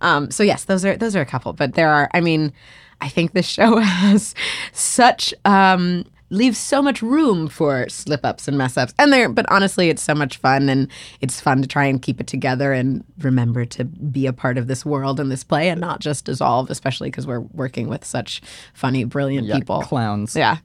Um, 0.00 0.30
so 0.30 0.42
yes, 0.42 0.64
those 0.64 0.84
are 0.84 0.96
those 0.96 1.16
are 1.16 1.20
a 1.20 1.26
couple, 1.26 1.52
but 1.54 1.74
there 1.74 1.88
are. 1.90 2.08
I 2.14 2.20
mean, 2.20 2.52
I 3.00 3.08
think 3.08 3.32
this 3.32 3.46
show 3.46 3.76
has 3.78 4.34
such 4.72 5.32
um, 5.44 6.04
leaves 6.30 6.58
so 6.58 6.82
much 6.82 7.00
room 7.00 7.48
for 7.48 7.88
slip 7.88 8.24
ups 8.24 8.48
and 8.48 8.58
mess 8.58 8.76
ups, 8.76 8.92
and 8.98 9.12
there. 9.12 9.28
But 9.28 9.46
honestly, 9.50 9.88
it's 9.88 10.02
so 10.02 10.14
much 10.14 10.36
fun, 10.38 10.68
and 10.68 10.88
it's 11.20 11.40
fun 11.40 11.62
to 11.62 11.68
try 11.68 11.84
and 11.86 12.02
keep 12.02 12.20
it 12.20 12.26
together 12.26 12.72
and 12.72 13.04
remember 13.20 13.64
to 13.66 13.84
be 13.84 14.26
a 14.26 14.32
part 14.32 14.58
of 14.58 14.66
this 14.66 14.84
world 14.84 15.20
and 15.20 15.30
this 15.30 15.44
play, 15.44 15.68
and 15.68 15.80
not 15.80 16.00
just 16.00 16.24
dissolve. 16.24 16.70
Especially 16.70 17.08
because 17.10 17.26
we're 17.26 17.40
working 17.40 17.88
with 17.88 18.04
such 18.04 18.42
funny, 18.74 19.04
brilliant 19.04 19.46
Yeah, 19.46 19.58
people. 19.58 19.80
Clowns. 19.82 20.34
Yeah. 20.36 20.58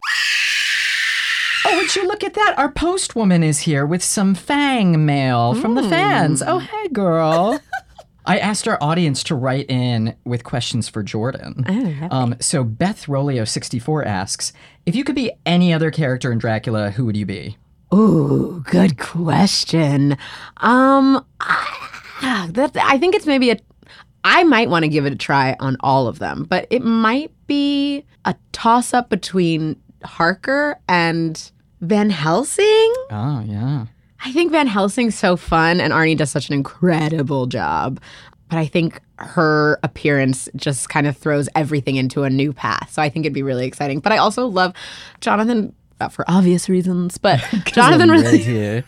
Oh, 1.65 1.77
would 1.77 1.95
you 1.95 2.05
look 2.07 2.25
at 2.25 2.33
that? 2.33 2.55
Our 2.57 2.69
post 2.69 3.15
woman 3.15 3.41
is 3.41 3.59
here 3.59 3.85
with 3.85 4.03
some 4.03 4.35
fang 4.35 5.05
mail 5.05 5.53
from 5.53 5.75
the 5.75 5.83
fans. 5.83 6.43
Oh, 6.45 6.57
hey, 6.59 6.89
girl. 6.89 7.57
I 8.25 8.39
asked 8.39 8.68
our 8.68 8.77
audience 8.82 9.24
to 9.25 9.36
write 9.36 9.70
in 9.70 10.15
with 10.25 10.44
questions 10.44 10.88
for 10.89 11.03
Jordan. 11.03 11.65
um, 12.12 12.36
so 12.39 12.63
Beth 12.63 13.06
Rolio64 13.06 14.06
asks 14.06 14.53
If 14.86 14.96
you 14.96 15.03
could 15.03 15.15
be 15.15 15.32
any 15.46 15.74
other 15.74 15.92
character 15.92 16.32
in 16.32 16.38
Dracula, 16.38 16.92
who 16.92 17.06
would 17.06 17.18
you 17.18 17.25
be? 17.25 17.58
Ooh, 17.94 18.63
good 18.65 18.98
question. 18.98 20.18
Um, 20.58 21.24
I, 21.39 22.50
that 22.53 22.75
I 22.77 22.98
think 22.98 23.15
it's 23.15 23.25
maybe 23.27 23.51
a. 23.51 23.58
I 24.24 24.44
might 24.44 24.70
want 24.70 24.84
to 24.84 24.89
give 24.89 25.06
it 25.06 25.12
a 25.13 25.18
try 25.18 25.56
on 25.60 25.75
all 25.82 26.08
of 26.08 26.20
them, 26.20 26.46
but 26.50 26.65
it 26.70 26.82
might 26.82 27.32
be 27.46 28.06
a 28.24 28.36
toss 28.53 28.94
up 28.94 29.10
between 29.10 29.75
Harker 30.03 30.80
and 30.88 31.51
Van 31.82 32.10
Helsing. 32.10 32.94
Oh, 33.12 33.44
yeah. 33.46 33.88
I 34.25 34.32
think 34.32 34.51
Van 34.51 34.68
Helsing's 34.68 35.15
so 35.15 35.36
fun, 35.36 35.82
and 35.82 35.92
Arnie 35.92 36.18
does 36.18 36.32
such 36.32 36.48
an 36.50 36.53
incredible 36.53 37.46
job. 37.46 38.00
But 38.50 38.58
I 38.58 38.65
think 38.65 39.01
her 39.18 39.80
appearance 39.84 40.48
just 40.56 40.89
kind 40.89 41.08
of 41.08 41.18
throws 41.18 41.50
everything 41.56 41.96
into 41.96 42.24
a 42.24 42.30
new 42.30 42.53
path. 42.53 42.92
So 42.92 43.01
I 43.01 43.10
think 43.10 43.25
it'd 43.25 43.34
be 43.34 43.44
really 43.44 43.65
exciting. 43.65 44.00
But 44.00 44.12
I 44.12 44.18
also 44.18 44.46
love 44.46 44.74
Jonathan 45.22 45.74
uh, 46.00 46.10
for 46.10 46.24
obvious 46.27 46.70
reasons. 46.70 47.18
But 47.18 47.44
Jonathan 47.65 48.10
really, 48.10 48.38
here. 48.38 48.84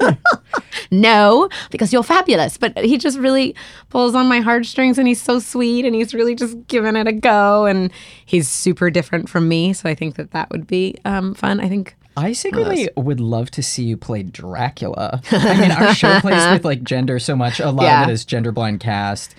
no, 0.90 1.48
because 1.70 1.92
you're 1.92 2.02
fabulous. 2.02 2.56
But 2.56 2.78
he 2.78 2.96
just 2.96 3.18
really 3.18 3.54
pulls 3.88 4.14
on 4.14 4.28
my 4.28 4.40
heartstrings 4.40 4.98
and 4.98 5.08
he's 5.08 5.20
so 5.20 5.38
sweet 5.38 5.84
and 5.84 5.94
he's 5.94 6.14
really 6.14 6.34
just 6.34 6.66
giving 6.68 6.96
it 6.96 7.08
a 7.08 7.12
go. 7.12 7.66
And 7.66 7.92
he's 8.24 8.48
super 8.48 8.90
different 8.90 9.28
from 9.28 9.48
me. 9.48 9.72
So 9.72 9.88
I 9.88 9.94
think 9.94 10.16
that 10.16 10.30
that 10.30 10.50
would 10.50 10.66
be 10.66 10.96
um, 11.04 11.34
fun. 11.34 11.60
I 11.60 11.68
think 11.68 11.96
I 12.18 12.32
secretly 12.32 12.88
would 12.96 13.20
love 13.20 13.50
to 13.52 13.62
see 13.62 13.84
you 13.84 13.96
play 13.96 14.22
Dracula. 14.24 15.22
I 15.30 15.60
mean, 15.60 15.70
our 15.70 15.94
show 15.94 16.20
plays 16.20 16.46
with 16.52 16.64
like 16.64 16.82
gender 16.82 17.18
so 17.18 17.36
much. 17.36 17.60
A 17.60 17.70
lot 17.70 17.84
Yeah. 17.84 18.02
of 18.02 18.08
it 18.08 18.12
is 18.12 18.24
gender 18.24 18.52
blind 18.52 18.80
cast. 18.80 19.34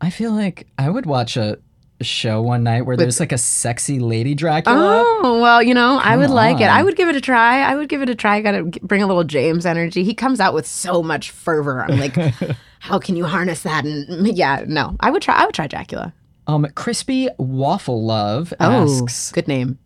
I 0.00 0.10
feel 0.10 0.32
like 0.32 0.66
I 0.78 0.88
would 0.90 1.06
watch 1.06 1.36
a 1.36 1.58
show 2.02 2.42
one 2.42 2.62
night 2.64 2.82
where 2.82 2.96
there's 2.96 3.20
like 3.20 3.32
a 3.32 3.38
sexy 3.38 3.98
lady 4.00 4.34
Dracula. 4.34 5.02
Oh, 5.22 5.40
well, 5.40 5.62
you 5.62 5.72
know, 5.72 5.98
I 6.02 6.16
would 6.16 6.28
like 6.30 6.60
it. 6.60 6.64
I 6.64 6.82
would 6.82 6.96
give 6.96 7.08
it 7.08 7.16
a 7.16 7.20
try. 7.20 7.60
I 7.62 7.74
would 7.76 7.88
give 7.88 8.02
it 8.02 8.10
a 8.10 8.14
try. 8.14 8.40
Got 8.42 8.52
to 8.52 8.64
bring 8.82 9.02
a 9.02 9.06
little 9.06 9.24
James 9.24 9.64
energy. 9.64 10.04
He 10.04 10.12
comes 10.12 10.40
out 10.40 10.52
with 10.54 10.66
so 10.66 11.02
much 11.02 11.30
fervor. 11.30 11.82
I'm 11.82 11.98
like, 11.98 12.14
how 12.80 12.98
can 12.98 13.16
you 13.16 13.24
harness 13.24 13.62
that? 13.62 13.84
And 13.84 14.36
yeah, 14.36 14.64
no, 14.66 14.96
I 15.00 15.10
would 15.10 15.22
try. 15.22 15.34
I 15.36 15.46
would 15.46 15.54
try 15.54 15.66
Dracula. 15.66 16.12
Um, 16.46 16.66
Crispy 16.74 17.28
Waffle 17.38 18.04
Love 18.04 18.52
Oh, 18.60 18.82
asks, 19.00 19.32
good 19.32 19.48
name. 19.48 19.78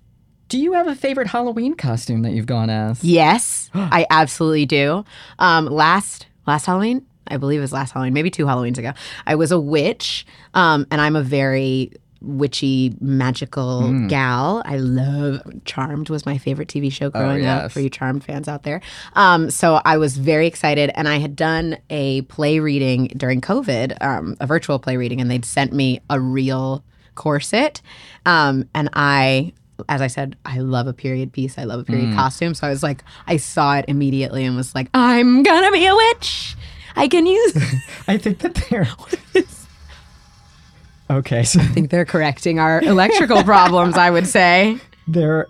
"Do 0.48 0.58
you 0.58 0.72
have 0.72 0.86
a 0.86 0.94
favorite 0.94 1.28
Halloween 1.28 1.74
costume 1.74 2.22
that 2.22 2.32
you've 2.32 2.46
gone 2.46 2.70
as?" 2.70 3.02
Yes, 3.04 3.70
I 3.74 4.06
absolutely 4.10 4.66
do. 4.66 5.04
Um, 5.38 5.66
last 5.66 6.26
last 6.46 6.66
Halloween, 6.66 7.04
I 7.26 7.36
believe 7.36 7.58
it 7.58 7.62
was 7.62 7.72
last 7.72 7.92
Halloween, 7.92 8.14
maybe 8.14 8.30
two 8.30 8.46
Halloweens 8.46 8.78
ago. 8.78 8.92
I 9.26 9.34
was 9.34 9.52
a 9.52 9.60
witch, 9.60 10.26
um, 10.54 10.86
and 10.90 11.00
I'm 11.00 11.14
a 11.16 11.22
very 11.22 11.92
witchy 12.20 12.96
magical 13.00 13.82
Mm. 13.82 14.08
gal. 14.08 14.60
I 14.64 14.76
love 14.78 15.40
Charmed 15.64 16.10
was 16.10 16.26
my 16.26 16.36
favorite 16.36 16.66
TV 16.66 16.90
show 16.90 17.10
growing 17.10 17.46
up 17.46 17.60
Oh, 17.60 17.62
yes. 17.64 17.72
for 17.72 17.78
you 17.80 17.88
Charmed 17.88 18.24
fans 18.24 18.48
out 18.48 18.64
there. 18.64 18.80
Um, 19.14 19.50
so 19.50 19.80
I 19.84 19.98
was 19.98 20.16
very 20.16 20.48
excited, 20.48 20.90
and 20.96 21.06
I 21.06 21.18
had 21.18 21.36
done 21.36 21.76
a 21.90 22.22
play 22.22 22.58
reading 22.58 23.12
during 23.16 23.40
COVID, 23.40 23.96
um, 24.02 24.36
a 24.40 24.48
virtual 24.48 24.80
play 24.80 24.96
reading, 24.96 25.20
and 25.20 25.30
they'd 25.30 25.44
sent 25.44 25.72
me 25.72 26.00
a 26.10 26.18
real 26.18 26.82
corset, 27.14 27.82
um, 28.26 28.64
and 28.74 28.88
I. 28.94 29.52
As 29.88 30.00
I 30.00 30.06
said, 30.08 30.36
I 30.44 30.58
love 30.58 30.86
a 30.86 30.92
period 30.92 31.32
piece. 31.32 31.58
I 31.58 31.64
love 31.64 31.80
a 31.80 31.84
Mm. 31.84 31.86
period 31.86 32.14
costume. 32.14 32.54
So 32.54 32.66
I 32.66 32.70
was 32.70 32.82
like, 32.82 33.04
I 33.26 33.36
saw 33.36 33.76
it 33.76 33.84
immediately 33.88 34.44
and 34.44 34.56
was 34.56 34.74
like, 34.74 34.88
I'm 34.94 35.42
gonna 35.42 35.70
be 35.70 35.86
a 35.86 35.94
witch. 35.94 36.56
I 36.96 37.06
can 37.08 37.26
use. 37.26 37.56
I 37.56 37.82
I 38.14 38.18
think 38.18 38.38
that 38.40 38.54
they're. 38.54 38.88
okay, 41.10 41.42
so 41.44 41.60
I 41.60 41.64
think 41.66 41.90
they're 41.90 42.04
correcting 42.04 42.58
our 42.58 42.80
electrical 42.82 43.42
problems. 43.44 43.96
I 43.96 44.10
would 44.10 44.26
say. 44.26 44.78
they're. 45.08 45.46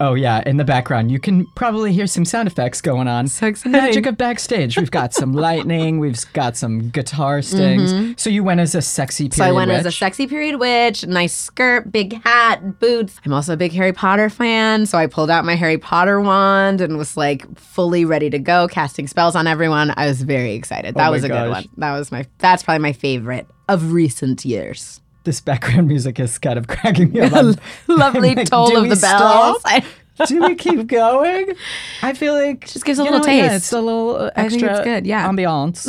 Oh 0.00 0.14
yeah, 0.14 0.42
in 0.46 0.56
the 0.56 0.64
background 0.64 1.10
you 1.10 1.20
can 1.20 1.44
probably 1.56 1.92
hear 1.92 2.06
some 2.06 2.24
sound 2.24 2.48
effects 2.48 2.80
going 2.80 3.06
on. 3.06 3.28
So 3.28 3.46
exciting. 3.46 3.72
Magic 3.72 4.06
of 4.06 4.16
backstage. 4.16 4.78
We've 4.78 4.90
got 4.90 5.12
some 5.12 5.32
lightning. 5.34 5.98
We've 5.98 6.18
got 6.32 6.56
some 6.56 6.88
guitar 6.88 7.42
stings. 7.42 8.20
So 8.20 8.30
you 8.30 8.42
went 8.42 8.60
as 8.60 8.74
a 8.74 8.80
sexy 8.82 9.28
period 9.28 9.30
Mm-hmm. 9.30 9.42
So 9.42 9.44
I 9.44 9.52
went 9.52 9.70
as 9.70 9.86
a 9.86 9.92
sexy 9.92 10.26
period 10.26 10.58
witch, 10.58 11.06
nice 11.06 11.34
skirt, 11.34 11.92
big 11.92 12.22
hat, 12.24 12.80
boots. 12.80 13.20
I'm 13.24 13.32
also 13.32 13.52
a 13.52 13.56
big 13.56 13.72
Harry 13.72 13.92
Potter 13.92 14.30
fan, 14.30 14.86
so 14.86 14.96
I 14.98 15.06
pulled 15.06 15.30
out 15.30 15.44
my 15.44 15.54
Harry 15.54 15.78
Potter 15.78 16.20
wand 16.20 16.80
and 16.80 16.96
was 16.96 17.16
like 17.16 17.46
fully 17.58 18.04
ready 18.04 18.30
to 18.30 18.38
go, 18.38 18.68
casting 18.68 19.06
spells 19.06 19.36
on 19.36 19.46
everyone. 19.46 19.92
I 19.96 20.06
was 20.06 20.22
very 20.22 20.54
excited. 20.54 20.94
That 20.94 21.08
Oh 21.08 21.12
was 21.12 21.24
a 21.24 21.28
good 21.28 21.50
one. 21.50 21.64
That 21.76 21.96
was 21.98 22.10
my. 22.10 22.26
That's 22.38 22.62
probably 22.62 22.80
my 22.80 22.92
favorite 22.92 23.46
of 23.68 23.92
recent 23.92 24.44
years. 24.44 25.00
This 25.24 25.40
background 25.40 25.88
music 25.94 26.18
is 26.20 26.38
kind 26.38 26.58
of 26.58 26.66
cracking 26.66 27.12
me 27.12 27.20
up. 27.20 27.56
Lovely 27.88 28.34
like, 28.34 28.48
toll 28.48 28.76
of 28.76 28.88
the 28.88 28.96
bells. 28.96 29.62
I- 29.64 29.84
Do 30.26 30.40
we 30.42 30.54
keep 30.54 30.86
going? 30.86 31.54
I 32.02 32.12
feel 32.12 32.34
like 32.34 32.66
Just 32.68 32.84
gives 32.84 32.98
a 32.98 33.02
little 33.04 33.20
know, 33.20 33.26
Yeah, 33.26 33.48
taste. 33.48 33.54
it's 33.56 33.72
a 33.72 33.80
little 33.80 34.16
uh, 34.16 34.30
I 34.36 34.48
think 34.48 34.62
extra 34.62 34.70
it's 34.76 34.84
good, 34.84 35.06
yeah. 35.06 35.26
ambiance. 35.28 35.88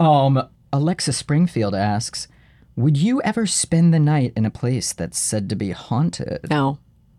um, 0.00 0.46
Alexa 0.72 1.12
Springfield 1.14 1.74
asks, 1.74 2.28
"Would 2.76 2.96
you 2.98 3.22
ever 3.22 3.46
spend 3.46 3.94
the 3.94 3.98
night 4.00 4.32
in 4.36 4.44
a 4.44 4.50
place 4.50 4.92
that's 4.92 5.18
said 5.18 5.48
to 5.50 5.56
be 5.56 5.70
haunted?" 5.70 6.40
No. 6.50 6.78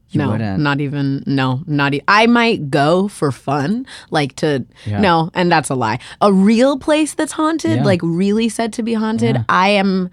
You 0.10 0.20
no, 0.20 0.32
wouldn't. 0.32 0.60
not 0.62 0.82
even. 0.82 1.24
No, 1.26 1.62
not. 1.66 1.96
E- 1.96 2.02
I 2.08 2.28
might 2.28 2.70
go 2.70 3.08
for 3.08 3.32
fun, 3.32 3.88
like 4.12 4.36
to. 4.38 4.66
Yeah. 4.86 5.00
No, 5.02 5.32
and 5.34 5.52
that's 5.52 5.70
a 5.70 5.76
lie. 5.76 5.98
A 6.22 6.32
real 6.32 6.78
place 6.78 7.16
that's 7.16 7.32
haunted, 7.34 7.78
Yeah. 7.78 7.84
like 7.84 8.02
really 8.04 8.50
said 8.50 8.72
to 8.74 8.84
be 8.84 8.94
haunted. 8.94 9.44
I 9.50 9.70
am. 9.70 10.12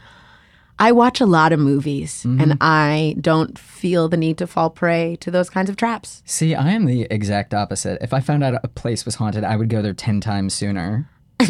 I 0.82 0.90
watch 0.92 1.20
a 1.20 1.26
lot 1.26 1.52
of 1.52 1.60
movies, 1.60 2.24
Mm-hmm. 2.26 2.40
and 2.40 2.58
I 2.60 3.14
don't 3.20 3.56
feel 3.58 4.08
the 4.08 4.16
need 4.16 4.36
to 4.38 4.46
fall 4.46 4.68
prey 4.70 5.16
to 5.20 5.30
those 5.30 5.48
kinds 5.48 5.70
of 5.70 5.76
traps. 5.76 6.22
See, 6.26 6.54
I 6.56 6.70
am 6.72 6.86
the 6.86 7.06
exact 7.10 7.54
opposite. 7.54 7.98
If 8.02 8.12
I 8.12 8.20
found 8.20 8.42
out 8.44 8.58
a 8.64 8.68
place 8.68 9.04
was 9.04 9.14
haunted, 9.16 9.44
I 9.44 9.54
would 9.56 9.68
go 9.68 9.80
there 9.82 9.94
ten 9.94 10.20
times 10.20 10.54
sooner. 10.54 11.08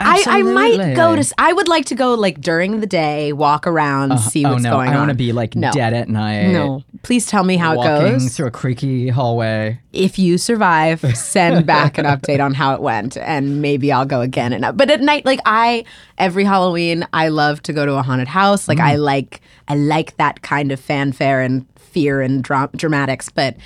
I, 0.00 0.22
I 0.26 0.42
might 0.42 0.94
go 0.94 1.16
to. 1.16 1.34
I 1.38 1.52
would 1.52 1.68
like 1.68 1.86
to 1.86 1.94
go 1.94 2.14
like 2.14 2.40
during 2.40 2.80
the 2.80 2.86
day, 2.86 3.32
walk 3.32 3.66
around, 3.66 4.12
uh-huh. 4.12 4.30
see 4.30 4.44
oh 4.44 4.52
what's 4.52 4.64
no, 4.64 4.70
going 4.70 4.90
on. 4.90 4.94
I 4.94 4.98
want 4.98 5.10
to 5.10 5.14
be 5.14 5.32
like 5.32 5.54
No. 5.54 5.70
dead 5.72 5.94
at 5.94 6.08
night. 6.08 6.48
No, 6.48 6.84
please 7.02 7.26
tell 7.26 7.44
me 7.44 7.56
how 7.56 7.72
it 7.72 7.76
walking 7.76 8.12
goes. 8.12 8.36
through 8.36 8.46
a 8.46 8.50
creaky 8.50 9.08
hallway. 9.08 9.80
if 9.92 10.18
you 10.18 10.38
survive, 10.38 11.00
send 11.16 11.66
back 11.66 11.98
an 11.98 12.04
update 12.04 12.44
on 12.44 12.54
how 12.54 12.74
it 12.74 12.80
went, 12.80 13.16
and 13.16 13.62
maybe 13.62 13.92
I'll 13.92 14.06
go 14.06 14.20
again. 14.20 14.52
And 14.52 14.76
but 14.76 14.90
at 14.90 15.00
night, 15.00 15.24
like 15.24 15.40
I, 15.44 15.84
every 16.18 16.44
Halloween, 16.44 17.06
I 17.12 17.28
love 17.28 17.62
to 17.64 17.72
go 17.72 17.86
to 17.86 17.94
a 17.94 18.02
haunted 18.02 18.28
house. 18.28 18.68
Like 18.68 18.80
I 18.80 18.96
mm. 18.96 19.00
like, 19.00 19.40
I 19.68 19.76
like 19.76 20.16
that 20.16 20.42
kind 20.42 20.72
of 20.72 20.80
fanfare 20.80 21.40
and 21.40 21.66
fear 21.76 22.20
and 22.20 22.42
dra- 22.42 22.70
dramatics. 22.74 23.28
But 23.28 23.56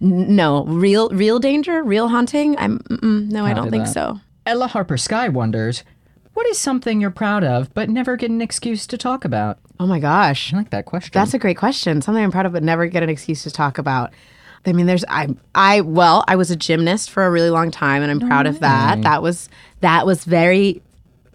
no, 0.00 0.64
real, 0.64 1.08
real 1.10 1.38
danger, 1.38 1.82
real 1.82 2.08
haunting. 2.08 2.56
I'm 2.58 2.80
no, 3.02 3.44
I 3.44 3.54
don't 3.54 3.64
Copy 3.64 3.70
think 3.70 3.84
that. 3.86 3.92
so. 3.92 4.20
Ella 4.50 4.66
Harper 4.66 4.96
Sky 4.96 5.28
wonders, 5.28 5.84
"What 6.34 6.44
is 6.48 6.58
something 6.58 7.00
you're 7.00 7.10
proud 7.12 7.44
of 7.44 7.72
but 7.72 7.88
never 7.88 8.16
get 8.16 8.30
an 8.30 8.40
excuse 8.42 8.84
to 8.88 8.98
talk 8.98 9.24
about?" 9.24 9.58
Oh 9.78 9.86
my 9.86 10.00
gosh, 10.00 10.52
I 10.52 10.56
like 10.56 10.70
that 10.70 10.86
question. 10.86 11.12
That's 11.14 11.34
a 11.34 11.38
great 11.38 11.56
question. 11.56 12.02
Something 12.02 12.24
I'm 12.24 12.32
proud 12.32 12.46
of, 12.46 12.52
but 12.52 12.62
never 12.64 12.86
get 12.86 13.04
an 13.04 13.08
excuse 13.08 13.44
to 13.44 13.50
talk 13.50 13.78
about. 13.78 14.12
I 14.66 14.72
mean, 14.72 14.86
there's 14.86 15.04
I 15.08 15.28
I 15.54 15.82
well, 15.82 16.24
I 16.26 16.34
was 16.34 16.50
a 16.50 16.56
gymnast 16.56 17.10
for 17.10 17.24
a 17.24 17.30
really 17.30 17.48
long 17.50 17.70
time, 17.70 18.02
and 18.02 18.10
I'm 18.10 18.20
proud 18.28 18.46
of 18.46 18.58
that. 18.60 18.98
Mm. 18.98 19.02
That 19.04 19.22
was 19.22 19.48
that 19.80 20.04
was 20.04 20.24
very 20.24 20.82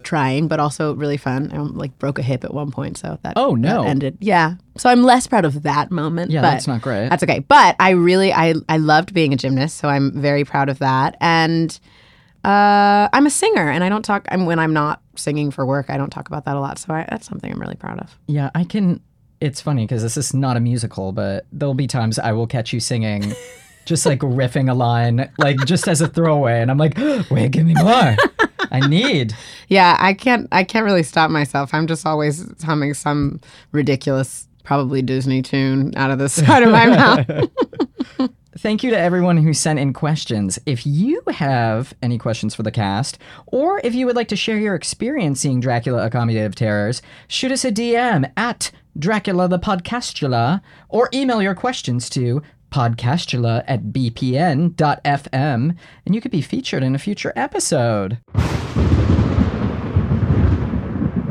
trying, 0.02 0.46
but 0.46 0.60
also 0.60 0.94
really 0.94 1.16
fun. 1.16 1.50
I 1.52 1.56
like 1.56 1.98
broke 1.98 2.18
a 2.18 2.22
hip 2.22 2.44
at 2.44 2.54
one 2.54 2.70
point, 2.70 2.96
so 2.98 3.18
that 3.22 3.32
Oh, 3.34 3.54
no. 3.56 3.82
that 3.82 3.88
ended. 3.88 4.18
Yeah, 4.20 4.54
so 4.76 4.88
I'm 4.90 5.02
less 5.02 5.26
proud 5.26 5.44
of 5.44 5.62
that 5.64 5.90
moment. 5.90 6.30
Yeah, 6.30 6.42
but 6.42 6.50
that's 6.50 6.68
not 6.68 6.82
great. 6.82 7.08
That's 7.08 7.22
okay. 7.24 7.40
But 7.40 7.74
I 7.80 7.90
really 7.90 8.32
I 8.32 8.54
I 8.68 8.76
loved 8.76 9.14
being 9.14 9.32
a 9.32 9.36
gymnast, 9.36 9.78
so 9.78 9.88
I'm 9.88 10.12
very 10.12 10.44
proud 10.44 10.68
of 10.68 10.78
that. 10.78 11.16
And 11.20 11.80
uh, 12.46 13.08
I'm 13.12 13.26
a 13.26 13.30
singer, 13.30 13.68
and 13.68 13.82
I 13.82 13.88
don't 13.88 14.04
talk. 14.04 14.24
I'm 14.30 14.46
when 14.46 14.60
I'm 14.60 14.72
not 14.72 15.02
singing 15.16 15.50
for 15.50 15.66
work. 15.66 15.90
I 15.90 15.96
don't 15.96 16.10
talk 16.10 16.28
about 16.28 16.44
that 16.44 16.56
a 16.56 16.60
lot. 16.60 16.78
So 16.78 16.94
I, 16.94 17.04
that's 17.10 17.26
something 17.26 17.52
I'm 17.52 17.60
really 17.60 17.74
proud 17.74 17.98
of. 17.98 18.16
Yeah, 18.28 18.50
I 18.54 18.62
can. 18.62 19.00
It's 19.40 19.60
funny 19.60 19.84
because 19.84 20.02
this 20.02 20.16
is 20.16 20.32
not 20.32 20.56
a 20.56 20.60
musical, 20.60 21.10
but 21.10 21.44
there'll 21.50 21.74
be 21.74 21.88
times 21.88 22.20
I 22.20 22.30
will 22.30 22.46
catch 22.46 22.72
you 22.72 22.78
singing, 22.78 23.34
just 23.84 24.06
like 24.06 24.20
riffing 24.20 24.70
a 24.70 24.74
line, 24.74 25.28
like 25.38 25.56
just 25.66 25.88
as 25.88 26.00
a 26.00 26.06
throwaway, 26.06 26.62
and 26.62 26.70
I'm 26.70 26.78
like, 26.78 26.96
wait, 27.30 27.50
give 27.50 27.66
me 27.66 27.74
more. 27.74 28.16
I 28.70 28.86
need. 28.88 29.34
Yeah, 29.66 29.96
I 29.98 30.14
can't 30.14 30.46
I 30.52 30.62
can't 30.62 30.84
really 30.84 31.02
stop 31.02 31.30
myself. 31.30 31.74
I'm 31.74 31.88
just 31.88 32.06
always 32.06 32.46
humming 32.62 32.94
some 32.94 33.40
ridiculous 33.72 34.46
probably 34.62 35.02
Disney 35.02 35.42
tune 35.42 35.92
out 35.96 36.12
of 36.12 36.18
the 36.20 36.28
side 36.28 36.62
of 36.62 36.70
my 36.70 36.86
mouth. 36.86 37.50
Thank 38.66 38.82
you 38.82 38.90
to 38.90 38.98
everyone 38.98 39.36
who 39.36 39.54
sent 39.54 39.78
in 39.78 39.92
questions. 39.92 40.58
If 40.66 40.84
you 40.84 41.22
have 41.28 41.94
any 42.02 42.18
questions 42.18 42.52
for 42.52 42.64
the 42.64 42.72
cast, 42.72 43.16
or 43.46 43.80
if 43.84 43.94
you 43.94 44.06
would 44.06 44.16
like 44.16 44.26
to 44.26 44.34
share 44.34 44.58
your 44.58 44.74
experience 44.74 45.38
seeing 45.38 45.60
Dracula: 45.60 46.04
A 46.04 46.10
Comedy 46.10 46.40
of 46.40 46.56
Terrors, 46.56 47.00
shoot 47.28 47.52
us 47.52 47.64
a 47.64 47.70
DM 47.70 48.28
at 48.36 48.72
Dracula 48.98 49.46
the 49.46 49.60
Podcastula, 49.60 50.62
or 50.88 51.08
email 51.14 51.40
your 51.40 51.54
questions 51.54 52.10
to 52.10 52.42
podcastula 52.72 53.62
at 53.68 53.84
bpn.fm, 53.84 55.76
and 56.04 56.14
you 56.16 56.20
could 56.20 56.32
be 56.32 56.42
featured 56.42 56.82
in 56.82 56.96
a 56.96 56.98
future 56.98 57.32
episode. 57.36 58.18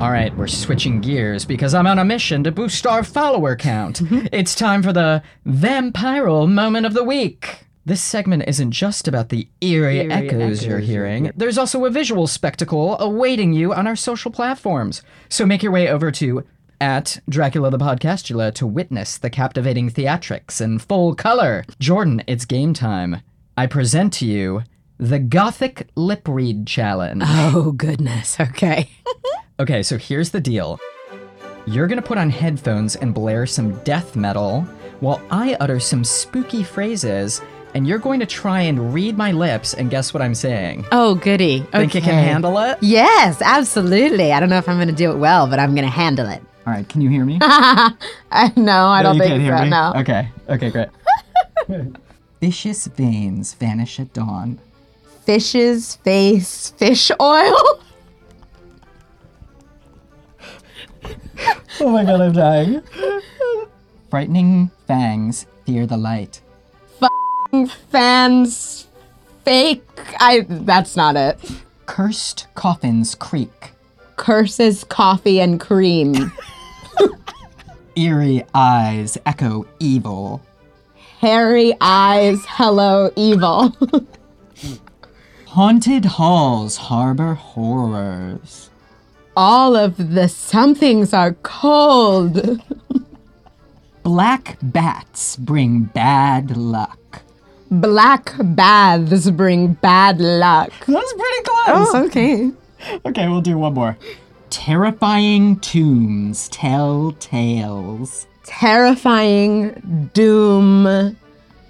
All 0.02 0.12
right, 0.12 0.36
we're 0.36 0.48
switching 0.48 1.00
gears 1.00 1.46
because 1.46 1.74
I'm 1.74 1.88
on 1.88 2.00
a 2.00 2.04
mission 2.04 2.44
to 2.44 2.52
boost 2.52 2.86
our 2.86 3.02
follower 3.02 3.56
count. 3.56 4.02
Mm-hmm. 4.02 4.28
it's 4.34 4.54
time 4.54 4.84
for 4.84 4.92
the 4.92 5.24
Vampiral 5.48 6.52
Moment 6.52 6.86
of 6.86 6.94
the 6.94 7.04
Week. 7.04 7.66
This 7.86 8.02
segment 8.02 8.44
isn't 8.46 8.72
just 8.72 9.08
about 9.08 9.30
the 9.30 9.48
eerie, 9.62 10.00
Eerie 10.02 10.12
echoes, 10.12 10.42
echoes 10.42 10.66
you're 10.66 10.80
hearing. 10.80 11.32
There's 11.38 11.58
also 11.58 11.86
a 11.86 11.90
visual 11.90 12.28
spectacle 12.28 13.00
awaiting 13.00 13.54
you 13.54 13.74
on 13.74 13.88
our 13.88 13.96
social 13.96 14.32
platforms. 14.32 15.02
So 15.30 15.46
make 15.46 15.64
your 15.64 15.72
way 15.72 15.88
over 15.88 16.12
to 16.12 16.44
at 16.82 17.20
Dracula 17.30 17.72
the 17.72 17.78
Podcastula 17.78 18.54
to 18.56 18.68
witness 18.68 19.18
the 19.18 19.30
captivating 19.30 19.90
theatrics 19.90 20.60
in 20.60 20.78
full 20.78 21.16
color. 21.16 21.64
Jordan, 21.80 22.22
it's 22.28 22.44
game 22.44 22.74
time. 22.74 23.22
I 23.56 23.66
present 23.66 24.12
to 24.14 24.26
you 24.26 24.64
the 24.98 25.20
Gothic 25.20 25.88
Lip 25.96 26.22
Read 26.28 26.66
Challenge. 26.68 27.22
oh 27.26 27.72
goodness. 27.72 28.40
Okay. 28.40 28.90
Okay, 29.58 29.84
so 29.84 29.98
here's 29.98 30.32
the 30.32 30.42
deal. 30.42 30.78
You're 31.66 31.88
gonna 31.88 32.02
put 32.02 32.18
on 32.18 32.30
headphones 32.30 32.98
and 32.98 33.14
blare 33.14 33.46
some 33.46 33.72
death 33.86 34.18
metal 34.18 34.64
while 35.00 35.22
I 35.32 35.54
utter 35.62 35.80
some 35.80 36.04
spooky 36.04 36.62
phrases, 36.62 37.42
and 37.74 37.88
you're 37.88 38.00
going 38.00 38.20
to 38.20 38.26
try 38.26 38.60
and 38.64 38.94
read 38.94 39.18
my 39.18 39.32
lips 39.32 39.74
and 39.74 39.90
guess 39.90 40.14
what 40.14 40.22
I'm 40.22 40.36
saying. 40.36 40.84
Oh, 40.92 41.16
goody. 41.16 41.62
Okay. 41.70 41.78
Think 41.80 41.96
you 41.96 42.02
can 42.02 42.22
handle 42.22 42.58
it? 42.60 42.78
Yes, 42.82 43.42
absolutely. 43.42 44.34
I 44.34 44.42
don't 44.42 44.50
know 44.50 44.58
if 44.58 44.68
I'm 44.68 44.76
going 44.76 44.90
to 44.90 44.94
do 44.94 45.10
it 45.12 45.18
well, 45.20 45.48
but 45.48 45.58
I'm 45.60 45.74
going 45.74 45.86
to 45.86 45.90
handle 45.92 46.28
it. 46.28 46.42
All 46.68 46.74
right, 46.74 46.88
can 46.90 47.00
you 47.00 47.10
hear 47.10 47.24
me? 47.24 47.40
Uh, 47.42 47.92
I 48.32 48.52
no, 48.58 48.88
I 48.88 49.04
don't 49.04 49.16
you 49.16 49.22
think 49.22 49.32
can't 49.32 49.42
hear 49.42 49.58
so. 49.58 49.64
me? 49.64 49.70
No. 49.70 49.94
Okay, 49.96 50.30
okay, 50.50 50.70
great. 50.70 51.96
Vicious 52.42 52.88
veins 52.88 53.54
vanish 53.54 54.02
at 54.02 54.12
dawn. 54.12 54.60
Fish's 55.26 55.96
face, 55.98 56.70
fish 56.78 57.12
oil. 57.20 57.82
Oh 61.82 61.90
my 61.90 62.06
god, 62.06 62.22
I'm 62.22 62.32
dying. 62.32 62.82
Frightening 64.10 64.72
fangs 64.88 65.46
fear 65.66 65.86
the 65.86 65.98
light. 65.98 66.42
Fans, 67.90 68.88
fake. 69.44 69.84
I. 70.20 70.46
That's 70.48 70.96
not 70.96 71.16
it. 71.16 71.40
Cursed 71.86 72.48
coffins 72.56 73.16
creak. 73.16 73.72
Curses, 74.16 74.84
coffee, 74.84 75.40
and 75.40 75.60
cream. 75.60 76.32
Eerie 77.96 78.44
eyes 78.54 79.18
echo 79.26 79.66
evil. 79.80 80.42
Hairy 81.20 81.74
eyes, 81.82 82.40
hello, 82.48 83.12
evil. 83.16 83.76
Haunted 85.56 86.04
halls 86.04 86.76
harbor 86.76 87.36
horrors. 87.36 88.70
All 89.38 89.78
of 89.78 90.14
the 90.14 90.28
somethings 90.28 91.14
are 91.14 91.32
cold. 91.44 92.62
Black 94.04 94.58
bats 94.62 95.38
bring 95.38 95.84
bad 95.84 96.58
luck. 96.58 97.22
Black 97.72 98.34
baths 98.38 99.32
bring 99.32 99.76
bad 99.76 100.20
luck. 100.20 100.74
That's 100.88 101.14
pretty 101.14 101.44
close. 101.46 101.88
Oh, 101.96 102.04
okay. 102.06 102.52
Okay, 103.06 103.30
we'll 103.30 103.40
do 103.40 103.58
one 103.58 103.76
more. 103.76 103.98
Terrifying 104.50 105.62
tombs 105.62 106.50
tell 106.50 107.14
tales. 107.22 108.28
Terrifying 108.44 110.12
doom. 110.14 111.16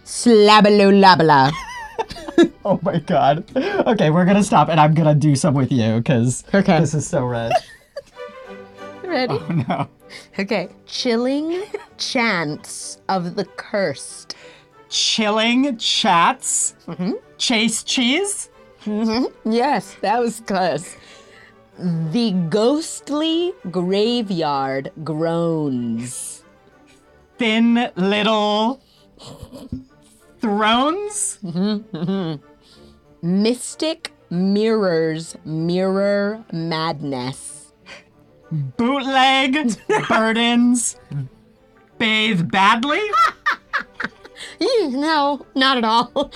Slabaloo 0.06 0.92
labala. 1.00 1.52
Oh 2.66 2.80
my 2.82 3.00
god. 3.00 3.46
Okay, 3.56 4.10
we're 4.10 4.26
gonna 4.26 4.44
stop 4.44 4.70
and 4.70 4.80
I'm 4.80 4.94
gonna 4.94 5.16
do 5.16 5.36
some 5.36 5.54
with 5.54 5.72
you 5.72 5.98
because 5.98 6.44
Okay. 6.54 6.80
this 6.80 6.94
is 6.94 7.08
so 7.08 7.24
red. 7.26 7.52
Ready? 9.04 9.34
Oh 9.40 9.64
no. 9.68 9.88
Okay. 10.40 10.70
Chilling 10.86 11.64
chants 11.98 13.00
of 13.08 13.36
the 13.36 13.46
cursed. 13.46 14.36
Chilling 14.90 15.78
chats. 15.78 16.76
Mm-hmm. 16.88 17.12
Chase 17.38 17.84
cheese. 17.84 18.50
Mm-hmm. 18.86 19.52
Yes, 19.52 19.96
that 20.02 20.20
was 20.20 20.40
close. 20.42 20.96
The 21.78 22.32
ghostly 22.50 23.54
graveyard 23.72 24.92
groans. 25.04 26.44
Thin 27.38 27.92
little 27.96 28.82
thrones. 30.46 31.40
Mm-hmm, 31.44 31.98
mm-hmm. 31.98 33.42
Mystic 33.44 34.12
mirrors 34.30 35.36
mirror 35.44 36.44
madness. 36.52 37.74
Bootleg 38.52 39.76
burdens. 40.08 40.98
Bathe 41.98 42.52
badly. 42.52 43.02
Mm, 44.60 44.92
no, 44.92 45.46
not 45.56 45.78
at 45.80 45.84
all. 45.84 46.32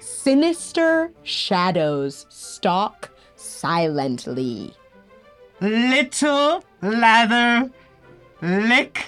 Sinister 0.00 1.10
shadows 1.22 2.26
stalk 2.28 3.08
silently. 3.36 4.74
Little 5.62 6.62
lather 6.82 7.70
lick 8.42 9.06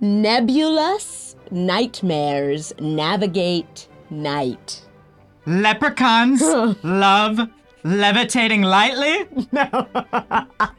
Nebulous 0.00 1.36
nightmares 1.50 2.72
navigate 2.80 3.88
night. 4.10 4.82
Leprechauns 5.46 6.42
love 6.82 7.40
levitating 7.84 8.62
lightly. 8.62 9.26
No. 9.52 9.86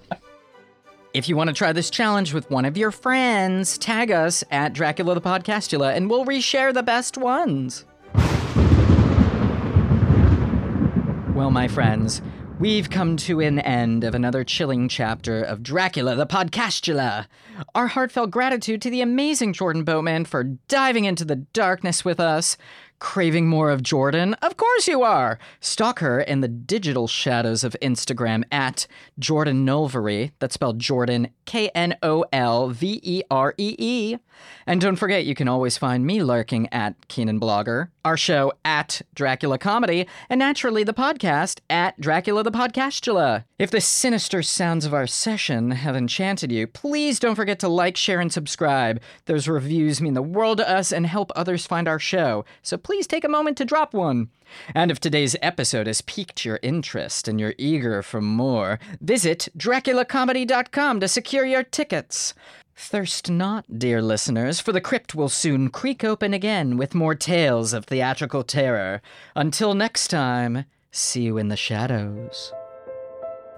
If 1.14 1.30
you 1.30 1.36
want 1.36 1.50
to 1.50 1.54
try 1.54 1.72
this 1.74 1.90
challenge 1.90 2.34
with 2.34 2.50
one 2.50 2.66
of 2.66 2.78
your 2.78 2.92
friends, 2.92 3.78
tag 3.78 4.12
us 4.12 4.44
at 4.50 4.74
Dracula 4.74 5.16
the 5.16 5.22
Podcastula 5.22 5.96
and 5.96 6.10
we'll 6.10 6.26
reshare 6.26 6.74
the 6.74 6.84
best 6.84 7.18
ones. 7.18 7.86
Well, 11.36 11.52
my 11.52 11.68
friends, 11.68 12.22
we've 12.60 12.90
come 12.90 13.18
to 13.18 13.40
an 13.40 13.60
end 13.60 14.04
of 14.04 14.16
another 14.16 14.44
chilling 14.44 14.88
chapter 14.88 15.42
of 15.42 15.62
Dracula 15.62 16.16
the 16.16 16.26
Podcastula. 16.26 17.28
Our 17.76 17.88
heartfelt 17.88 18.32
gratitude 18.32 18.82
to 18.82 18.90
the 18.90 19.02
amazing 19.02 19.54
Jordan 19.54 19.84
Boatman 19.84 20.26
for 20.26 20.44
diving 20.44 21.06
into 21.06 21.24
the 21.24 21.36
darkness 21.36 22.04
with 22.04 22.20
us. 22.20 22.58
Craving 23.00 23.48
more 23.48 23.70
of 23.70 23.84
Jordan? 23.84 24.34
Of 24.36 24.58
course 24.58 24.88
you 24.88 25.04
are! 25.04 25.38
Stalk 25.60 26.00
her 26.00 26.20
in 26.20 26.42
the 26.42 26.48
digital 26.48 27.08
shadows 27.08 27.64
of 27.64 27.78
Instagram 27.80 28.44
at 28.52 28.88
Jordan 29.20 29.64
Nolvery. 29.64 30.32
That's 30.40 30.56
spelled 30.56 30.80
Jordan, 30.80 31.30
K 31.46 31.70
N 31.76 31.96
O 32.02 32.26
L 32.34 32.70
V 32.70 33.00
E 33.04 33.22
R 33.30 33.54
E 33.58 33.76
E. 33.78 34.18
And 34.66 34.82
don't 34.82 34.96
forget, 34.96 35.26
you 35.26 35.36
can 35.36 35.48
always 35.48 35.78
find 35.78 36.08
me 36.08 36.24
lurking 36.24 36.74
at 36.74 37.08
Keenan 37.08 37.40
Bolger, 37.40 37.90
our 38.08 38.16
show 38.16 38.54
at 38.64 39.02
Dracula 39.14 39.58
Comedy, 39.58 40.08
and 40.30 40.40
naturally 40.40 40.86
the 40.86 40.94
podcast 40.94 41.60
at 41.70 42.00
Dracula 42.00 42.42
the 42.42 42.52
Podcastula. 42.52 43.44
If 43.60 43.70
the 43.70 43.82
sinister 43.82 44.42
sounds 44.42 44.86
of 44.86 44.94
our 44.94 45.08
session 45.08 45.72
have 45.72 45.94
enchanted 45.94 46.50
you, 46.50 46.68
please 46.68 47.20
don't 47.20 47.36
forget 47.36 47.60
to 47.60 47.68
like, 47.68 47.98
share, 47.98 48.22
and 48.22 48.32
subscribe. 48.32 49.02
Those 49.26 49.50
reviews 49.50 50.00
mean 50.02 50.14
the 50.14 50.22
world 50.22 50.60
to 50.60 50.70
us 50.70 50.94
and 50.94 51.06
help 51.06 51.34
others 51.36 51.68
find 51.68 51.86
our 51.86 52.00
show, 52.00 52.46
so 52.62 52.78
please 52.78 53.08
take 53.08 53.26
a 53.26 53.30
moment 53.30 53.58
to 53.58 53.66
drop 53.66 53.94
one. 53.94 54.30
And 54.74 54.90
if 54.90 55.02
today's 55.02 55.36
episode 55.42 55.88
has 55.88 56.00
piqued 56.00 56.46
your 56.46 56.60
interest 56.64 57.28
and 57.28 57.42
you're 57.42 57.56
eager 57.58 58.02
for 58.02 58.22
more, 58.22 58.80
visit 59.02 59.50
DraculaComedy.com 59.58 61.02
to 61.02 61.08
secure 61.10 61.46
your 61.46 61.64
tickets. 61.64 62.34
Thirst 62.80 63.32
not, 63.32 63.80
dear 63.80 64.04
listeners, 64.04 64.60
for 64.60 64.72
the 64.72 64.80
crypt 64.80 65.16
will 65.16 65.30
soon 65.30 65.70
creak 65.70 66.04
open 66.04 66.32
again 66.32 66.78
with 66.78 66.94
more 66.94 67.16
tales 67.16 67.74
of 67.74 67.86
theatrical 67.86 68.44
terror. 68.44 69.02
Until 69.36 69.74
next 69.74 70.10
time, 70.10 70.66
see 70.92 71.24
you 71.24 71.40
in 71.40 71.48
the 71.48 71.58
shadows. 71.58 72.54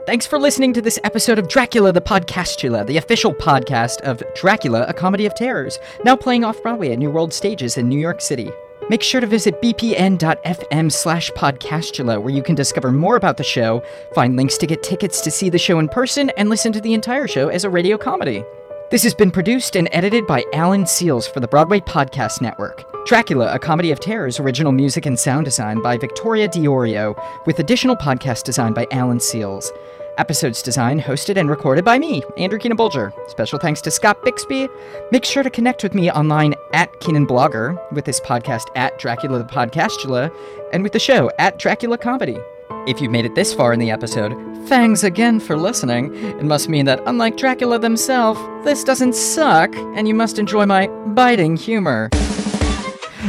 Thanks 0.06 0.26
for 0.26 0.40
listening 0.40 0.72
to 0.72 0.82
this 0.82 1.00
episode 1.04 1.38
of 1.38 1.50
Dracula 1.50 1.92
the 1.92 2.00
Podcastula, 2.00 2.88
the 2.88 2.96
official 2.96 3.34
podcast 3.34 4.00
of 4.02 4.24
Dracula, 4.36 4.86
a 4.88 4.94
Comedy 4.94 5.26
of 5.26 5.36
Terrors, 5.36 5.80
now 6.06 6.16
playing 6.16 6.46
off 6.46 6.64
Broadway 6.64 6.94
at 6.94 7.00
New 7.00 7.12
World 7.12 7.34
Stages 7.34 7.78
in 7.78 7.90
New 7.90 8.00
York 8.00 8.22
City. 8.22 8.50
Make 8.90 9.04
sure 9.04 9.20
to 9.20 9.28
visit 9.28 9.62
bpn.fm 9.62 10.92
slash 10.92 11.30
podcastula, 11.32 12.22
where 12.22 12.34
you 12.34 12.42
can 12.42 12.56
discover 12.56 12.90
more 12.90 13.18
about 13.18 13.36
the 13.36 13.44
show, 13.44 13.84
find 14.16 14.38
links 14.38 14.58
to 14.60 14.66
get 14.66 14.82
tickets 14.82 15.20
to 15.22 15.30
see 15.30 15.50
the 15.50 15.60
show 15.60 15.78
in 15.78 15.90
person, 15.90 16.30
and 16.38 16.50
listen 16.50 16.72
to 16.72 16.80
the 16.80 16.94
entire 16.94 17.28
show 17.28 17.50
as 17.50 17.66
a 17.66 17.70
radio 17.70 17.98
comedy. 17.98 18.46
This 18.92 19.04
has 19.04 19.14
been 19.14 19.30
produced 19.30 19.76
and 19.76 19.88
edited 19.92 20.26
by 20.26 20.44
Alan 20.52 20.88
Seals 20.88 21.28
for 21.28 21.40
the 21.40 21.48
Broadway 21.48 21.80
Podcast 21.80 22.42
Network. 22.42 22.84
Dracula, 23.06 23.54
a 23.54 23.60
Comedy 23.60 23.92
of 23.92 24.00
Terrors, 24.00 24.40
original 24.40 24.72
music 24.72 25.06
and 25.06 25.20
sound 25.20 25.46
design 25.46 25.80
by 25.84 25.96
Victoria 25.96 26.50
Deiorio, 26.50 27.16
with 27.46 27.60
additional 27.60 27.96
podcast 27.96 28.46
design 28.46 28.74
by 28.74 28.88
Alan 28.90 29.20
Seals. 29.20 29.72
Episodes 30.18 30.64
designed, 30.64 31.02
hosted, 31.02 31.38
and 31.38 31.52
recorded 31.52 31.86
by 31.86 32.00
me, 32.00 32.24
Andrew 32.36 32.58
Keenan 32.58 32.80
Bolger. 32.80 33.14
Special 33.30 33.60
thanks 33.60 33.80
to 33.82 33.92
Scott 33.92 34.24
Bixby. 34.24 34.68
Make 35.12 35.24
sure 35.24 35.44
to 35.44 35.52
connect 35.52 35.84
with 35.84 35.94
me 35.94 36.10
online 36.10 36.56
at 36.74 37.00
Keenan 37.00 37.28
Bolger, 37.28 37.78
with 37.94 38.06
this 38.06 38.20
podcast 38.20 38.70
at 38.76 38.98
Dracula 38.98 39.38
the 39.38 39.44
Podcastula, 39.44 40.36
and 40.74 40.82
with 40.82 40.94
the 40.94 41.00
show 41.00 41.30
at 41.38 41.60
Dracula 41.60 42.00
Comedy. 42.00 42.40
If 42.88 43.02
you've 43.02 43.12
made 43.12 43.26
it 43.26 43.36
this 43.36 43.54
far 43.54 43.74
in 43.74 43.80
the 43.80 43.92
episode, 43.92 44.34
thanks 44.68 45.04
again 45.04 45.40
for 45.40 45.56
listening. 45.58 46.16
It 46.16 46.44
must 46.44 46.70
mean 46.70 46.86
that, 46.86 47.02
unlike 47.06 47.38
Dracula 47.38 47.78
themselves, 47.78 48.40
this 48.64 48.84
doesn't 48.84 49.16
suck, 49.16 49.76
and 49.96 50.08
you 50.08 50.16
must 50.16 50.40
enjoy 50.40 50.66
my 50.66 50.88
biting 50.88 51.56
humor. 51.56 52.10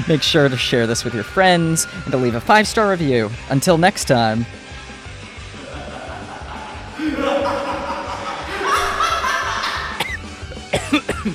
Make 0.09 0.23
sure 0.23 0.49
to 0.49 0.57
share 0.57 0.87
this 0.87 1.05
with 1.05 1.15
your 1.15 1.25
friends 1.25 1.87
and 2.05 2.13
to 2.13 2.17
leave 2.17 2.35
a 2.35 2.41
five 2.41 2.67
star 2.67 2.91
review. 2.91 3.31
Until 3.51 3.77
next 3.77 4.07
time. 4.07 4.47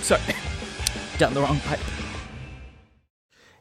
Sorry. 0.02 0.22
Down 1.18 1.34
the 1.34 1.42
wrong 1.42 1.60
pipe. 1.62 1.80